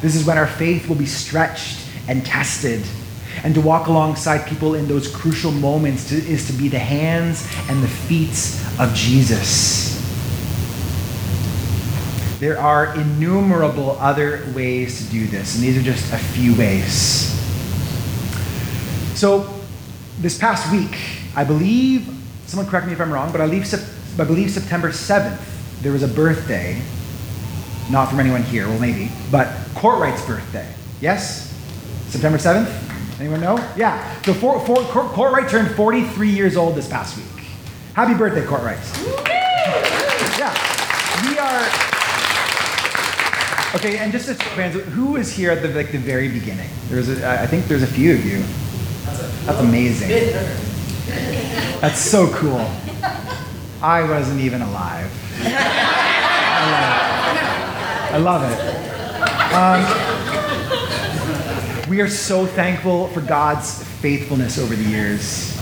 This 0.00 0.16
is 0.16 0.26
when 0.26 0.36
our 0.36 0.48
faith 0.48 0.88
will 0.88 0.96
be 0.96 1.06
stretched 1.06 1.78
and 2.08 2.26
tested. 2.26 2.82
And 3.44 3.54
to 3.54 3.60
walk 3.60 3.86
alongside 3.86 4.48
people 4.48 4.74
in 4.74 4.88
those 4.88 5.06
crucial 5.06 5.52
moments 5.52 6.08
to, 6.08 6.16
is 6.16 6.48
to 6.48 6.52
be 6.52 6.66
the 6.66 6.80
hands 6.80 7.48
and 7.68 7.80
the 7.80 7.86
feet 7.86 8.30
of 8.80 8.92
Jesus. 8.96 9.94
There 12.40 12.58
are 12.58 12.96
innumerable 12.96 13.92
other 14.00 14.44
ways 14.56 15.06
to 15.06 15.12
do 15.12 15.28
this, 15.28 15.54
and 15.54 15.62
these 15.62 15.78
are 15.78 15.82
just 15.82 16.12
a 16.12 16.18
few 16.18 16.56
ways. 16.56 17.30
So, 19.16 19.54
this 20.18 20.36
past 20.36 20.72
week, 20.72 20.98
I 21.36 21.44
believe, 21.44 22.21
someone 22.52 22.70
correct 22.70 22.86
me 22.86 22.92
if 22.92 23.00
I'm 23.00 23.10
wrong, 23.10 23.32
but 23.32 23.40
I 23.40 23.46
believe, 23.46 24.20
I 24.20 24.24
believe 24.24 24.50
September 24.50 24.90
7th, 24.90 25.40
there 25.80 25.90
was 25.90 26.02
a 26.02 26.08
birthday, 26.08 26.78
not 27.90 28.10
from 28.10 28.20
anyone 28.20 28.42
here, 28.42 28.68
well, 28.68 28.78
maybe, 28.78 29.10
but 29.30 29.46
Kortright's 29.72 30.22
birthday. 30.26 30.70
Yes? 31.00 31.50
September 32.08 32.36
7th? 32.36 32.68
Anyone 33.20 33.40
know? 33.40 33.56
Yeah. 33.74 34.20
So, 34.20 34.34
for, 34.34 34.60
for, 34.66 34.84
turned 35.48 35.74
43 35.74 36.28
years 36.28 36.58
old 36.58 36.74
this 36.74 36.86
past 36.86 37.16
week. 37.16 37.46
Happy 37.94 38.12
birthday, 38.12 38.42
Kortright. 38.42 38.76
Yeah. 40.38 40.52
We 41.24 41.38
are 41.38 41.92
Okay, 43.76 43.96
and 43.96 44.12
just 44.12 44.28
as 44.28 44.36
fans, 44.36 44.74
who 44.74 45.12
was 45.12 45.32
here 45.32 45.50
at 45.50 45.62
the 45.62 45.68
like 45.68 45.90
the 45.90 45.96
very 45.96 46.28
beginning? 46.28 46.68
There's 46.88 47.08
a, 47.08 47.26
I 47.26 47.46
think 47.46 47.64
there's 47.64 47.82
a 47.82 47.86
few 47.86 48.12
of 48.12 48.26
you. 48.26 48.42
That's 49.46 49.60
amazing. 49.60 50.10
That's 51.82 51.98
so 51.98 52.32
cool. 52.32 52.64
I 53.82 54.04
wasn't 54.08 54.40
even 54.40 54.62
alive. 54.62 55.10
I 56.54 56.68
love 58.18 58.44
it. 58.44 58.54
I 58.54 58.62
love 59.82 59.82
it. 61.72 61.82
Um, 61.82 61.90
we 61.90 62.00
are 62.00 62.08
so 62.08 62.46
thankful 62.46 63.08
for 63.08 63.20
God's 63.20 63.82
faithfulness 63.98 64.58
over 64.60 64.76
the 64.76 64.84
years 64.84 65.58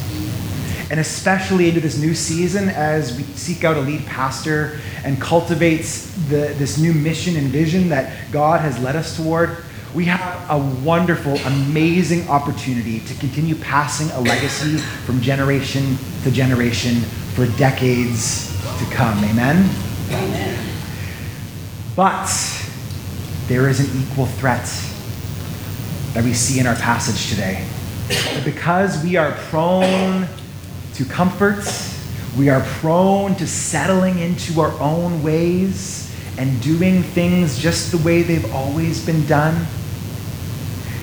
and 0.90 1.00
especially 1.00 1.68
into 1.68 1.80
this 1.80 1.96
new 1.96 2.14
season 2.14 2.68
as 2.68 3.16
we 3.16 3.22
seek 3.22 3.64
out 3.64 3.78
a 3.78 3.80
lead 3.80 4.04
pastor 4.04 4.78
and 5.04 5.18
cultivates 5.18 6.12
the, 6.28 6.54
this 6.59 6.76
new 6.76 6.92
mission 6.92 7.37
and 7.37 7.46
vision 7.46 7.88
that 7.88 8.30
God 8.30 8.61
has 8.61 8.78
led 8.80 8.94
us 8.94 9.16
toward, 9.16 9.56
we 9.94 10.05
have 10.05 10.50
a 10.50 10.59
wonderful, 10.85 11.37
amazing 11.38 12.29
opportunity 12.29 13.00
to 13.00 13.14
continue 13.14 13.57
passing 13.57 14.09
a 14.11 14.20
legacy 14.20 14.76
from 14.76 15.20
generation 15.20 15.96
to 16.22 16.31
generation 16.31 17.00
for 17.35 17.46
decades 17.59 18.57
to 18.79 18.85
come. 18.94 19.22
Amen? 19.24 19.68
Amen. 20.11 20.66
But 21.96 22.29
there 23.48 23.68
is 23.68 23.81
an 23.81 24.03
equal 24.03 24.26
threat 24.26 24.64
that 26.14 26.22
we 26.22 26.35
see 26.35 26.61
in 26.61 26.66
our 26.66 26.76
passage 26.76 27.29
today. 27.31 27.66
Because 28.44 29.03
we 29.03 29.16
are 29.16 29.33
prone 29.33 30.29
to 30.94 31.05
comforts. 31.05 31.88
We 32.38 32.48
are 32.48 32.61
prone 32.61 33.35
to 33.37 33.46
settling 33.46 34.18
into 34.18 34.61
our 34.61 34.72
own 34.81 35.22
ways 35.22 36.14
and 36.38 36.61
doing 36.62 37.03
things 37.03 37.59
just 37.59 37.90
the 37.90 37.98
way 37.98 38.22
they've 38.22 38.53
always 38.55 39.05
been 39.05 39.26
done. 39.26 39.66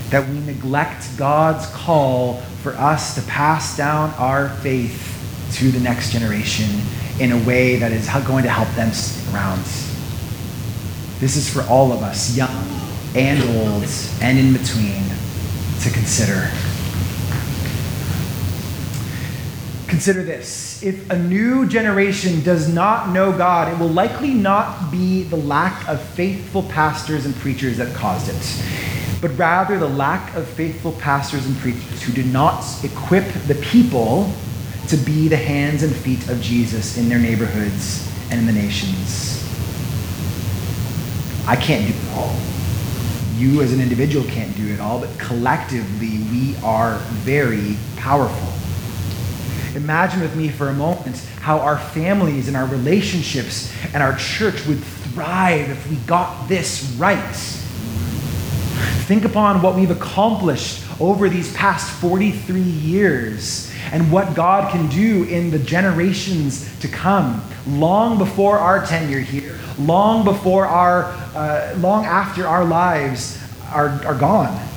That 0.10 0.28
we 0.30 0.40
neglect 0.40 1.18
God's 1.18 1.66
call 1.68 2.42
for 2.64 2.74
us 2.74 3.16
to 3.16 3.22
pass 3.24 3.76
down 3.76 4.12
our 4.18 4.50
faith 4.50 5.14
to 5.54 5.72
the 5.72 5.80
next 5.80 6.12
generation 6.12 6.70
in 7.20 7.32
a 7.32 7.44
way 7.46 7.78
that 7.78 7.92
is 7.92 8.08
going 8.26 8.44
to 8.44 8.50
help 8.50 8.70
them 8.76 8.92
stick 8.92 9.34
around. 9.34 9.62
This 11.20 11.36
is 11.36 11.50
for 11.52 11.64
all 11.64 11.92
of 11.92 12.04
us, 12.04 12.38
young 12.38 12.50
and 13.16 13.42
old 13.58 13.86
and 14.22 14.38
in 14.38 14.54
between, 14.54 15.04
to 15.82 15.90
consider. 15.90 16.52
Consider 19.88 20.24
this. 20.24 20.84
If 20.84 21.10
a 21.10 21.18
new 21.18 21.66
generation 21.68 22.44
does 22.44 22.72
not 22.72 23.10
know 23.10 23.36
God, 23.36 23.72
it 23.72 23.80
will 23.80 23.90
likely 23.90 24.34
not 24.34 24.92
be 24.92 25.24
the 25.24 25.38
lack 25.38 25.88
of 25.88 26.02
faithful 26.02 26.64
pastors 26.64 27.26
and 27.26 27.34
preachers 27.38 27.78
that 27.78 27.96
caused 27.96 28.30
it, 28.30 28.64
but 29.22 29.36
rather 29.38 29.80
the 29.80 29.88
lack 29.88 30.36
of 30.36 30.48
faithful 30.48 30.92
pastors 30.94 31.46
and 31.46 31.58
preachers 31.58 32.04
who 32.04 32.14
did 32.14 32.28
not 32.28 32.64
equip 32.84 33.26
the 33.48 33.56
people 33.56 34.32
to 34.88 34.98
be 34.98 35.28
the 35.28 35.38
hands 35.38 35.84
and 35.84 35.96
feet 35.96 36.30
of 36.30 36.40
Jesus 36.42 36.98
in 36.98 37.10
their 37.10 37.20
neighborhoods 37.20 38.10
and 38.30 38.40
in 38.40 38.46
the 38.46 38.54
nations. 38.54 39.44
I 41.48 41.56
can't 41.56 41.88
do 41.88 41.94
it 41.98 42.18
all. 42.18 42.36
You 43.36 43.62
as 43.62 43.74
an 43.74 43.82
individual 43.82 44.26
can't 44.26 44.56
do 44.56 44.74
it 44.74 44.80
all, 44.80 45.00
but 45.00 45.18
collectively 45.18 46.20
we 46.32 46.56
are 46.64 46.98
very 47.24 47.78
powerful. 47.96 48.54
Imagine 49.76 50.22
with 50.22 50.36
me 50.36 50.50
for 50.50 50.70
a 50.70 50.74
moment 50.74 51.18
how 51.40 51.60
our 51.60 51.78
families 51.78 52.48
and 52.48 52.58
our 52.58 52.66
relationships 52.66 53.72
and 53.94 54.02
our 54.02 54.16
church 54.16 54.66
would 54.66 54.84
thrive 54.84 55.70
if 55.70 55.90
we 55.90 55.98
got 55.98 56.48
this 56.48 56.96
right. 56.98 57.64
Think 59.08 59.26
upon 59.26 59.62
what 59.62 59.76
we've 59.76 59.92
accomplished 59.92 60.84
over 61.00 61.30
these 61.30 61.54
past 61.54 61.92
43 62.02 62.60
years 62.60 63.72
and 63.92 64.12
what 64.12 64.36
God 64.36 64.72
can 64.72 64.88
do 64.90 65.24
in 65.26 65.52
the 65.52 65.60
generations 65.60 66.70
to 66.80 66.88
come, 66.88 67.42
long 67.66 68.18
before 68.18 68.58
our 68.58 68.86
tenure 68.86 69.20
here, 69.20 69.58
long 69.80 70.24
before 70.24 70.66
our, 70.66 71.06
uh, 71.36 71.76
long 71.78 72.06
after 72.06 72.48
our 72.48 72.66
lives 72.66 73.42
are, 73.72 73.90
are 74.06 74.18
gone. 74.18 74.68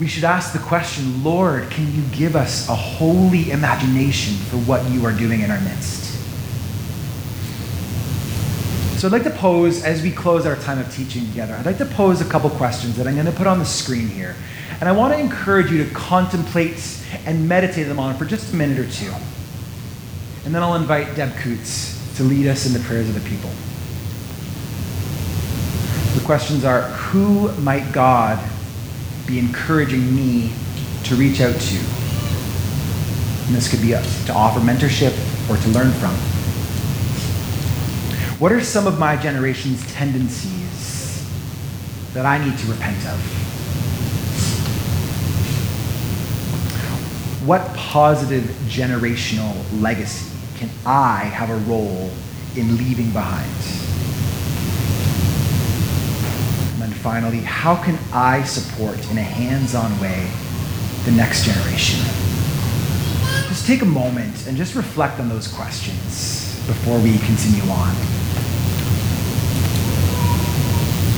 We 0.00 0.08
should 0.08 0.24
ask 0.24 0.52
the 0.52 0.58
question 0.58 1.22
Lord, 1.22 1.70
can 1.70 1.92
you 1.94 2.02
give 2.12 2.36
us 2.36 2.68
a 2.68 2.74
holy 2.74 3.50
imagination 3.50 4.34
for 4.34 4.56
what 4.58 4.88
you 4.90 5.06
are 5.06 5.12
doing 5.12 5.40
in 5.40 5.50
our 5.50 5.60
midst? 5.60 6.03
So 9.04 9.08
I'd 9.08 9.12
like 9.12 9.24
to 9.24 9.38
pose, 9.38 9.84
as 9.84 10.02
we 10.02 10.10
close 10.10 10.46
our 10.46 10.56
time 10.56 10.78
of 10.78 10.90
teaching 10.90 11.26
together, 11.26 11.52
I'd 11.56 11.66
like 11.66 11.76
to 11.76 11.84
pose 11.84 12.22
a 12.22 12.24
couple 12.24 12.48
questions 12.48 12.96
that 12.96 13.06
I'm 13.06 13.12
going 13.12 13.26
to 13.26 13.32
put 13.32 13.46
on 13.46 13.58
the 13.58 13.64
screen 13.66 14.08
here. 14.08 14.34
And 14.80 14.88
I 14.88 14.92
want 14.92 15.12
to 15.12 15.20
encourage 15.20 15.70
you 15.70 15.84
to 15.84 15.90
contemplate 15.90 16.82
and 17.26 17.46
meditate 17.46 17.86
them 17.86 18.00
on 18.00 18.16
for 18.16 18.24
just 18.24 18.54
a 18.54 18.56
minute 18.56 18.78
or 18.78 18.90
two. 18.90 19.12
And 20.46 20.54
then 20.54 20.62
I'll 20.62 20.76
invite 20.76 21.14
Deb 21.16 21.36
Coots 21.36 22.16
to 22.16 22.22
lead 22.22 22.46
us 22.46 22.64
in 22.64 22.72
the 22.72 22.78
prayers 22.78 23.06
of 23.06 23.14
the 23.14 23.28
people. 23.28 23.50
The 26.18 26.24
questions 26.24 26.64
are 26.64 26.80
Who 27.12 27.52
might 27.60 27.92
God 27.92 28.42
be 29.26 29.38
encouraging 29.38 30.16
me 30.16 30.50
to 31.02 31.14
reach 31.14 31.42
out 31.42 31.60
to? 31.60 31.76
And 31.76 33.54
this 33.54 33.68
could 33.68 33.82
be 33.82 33.88
to 33.88 34.32
offer 34.32 34.60
mentorship 34.60 35.12
or 35.50 35.58
to 35.58 35.68
learn 35.68 35.92
from. 35.92 36.33
What 38.40 38.50
are 38.50 38.60
some 38.60 38.88
of 38.88 38.98
my 38.98 39.16
generation's 39.16 39.80
tendencies 39.92 41.24
that 42.14 42.26
I 42.26 42.44
need 42.44 42.58
to 42.58 42.66
repent 42.66 43.06
of? 43.06 43.20
What 47.46 47.62
positive 47.76 48.42
generational 48.66 49.54
legacy 49.80 50.36
can 50.56 50.68
I 50.84 51.18
have 51.18 51.48
a 51.48 51.56
role 51.70 52.10
in 52.56 52.76
leaving 52.76 53.12
behind? 53.12 53.48
And 56.72 56.82
then 56.82 56.90
finally, 56.90 57.38
how 57.38 57.76
can 57.76 57.96
I 58.12 58.42
support 58.42 58.98
in 59.12 59.18
a 59.18 59.22
hands 59.22 59.76
on 59.76 59.92
way 60.00 60.28
the 61.04 61.12
next 61.12 61.44
generation? 61.44 62.00
Just 63.46 63.64
take 63.64 63.82
a 63.82 63.86
moment 63.86 64.48
and 64.48 64.56
just 64.56 64.74
reflect 64.74 65.20
on 65.20 65.28
those 65.28 65.46
questions 65.46 66.60
before 66.66 66.98
we 66.98 67.16
continue 67.18 67.62
on. 67.70 68.23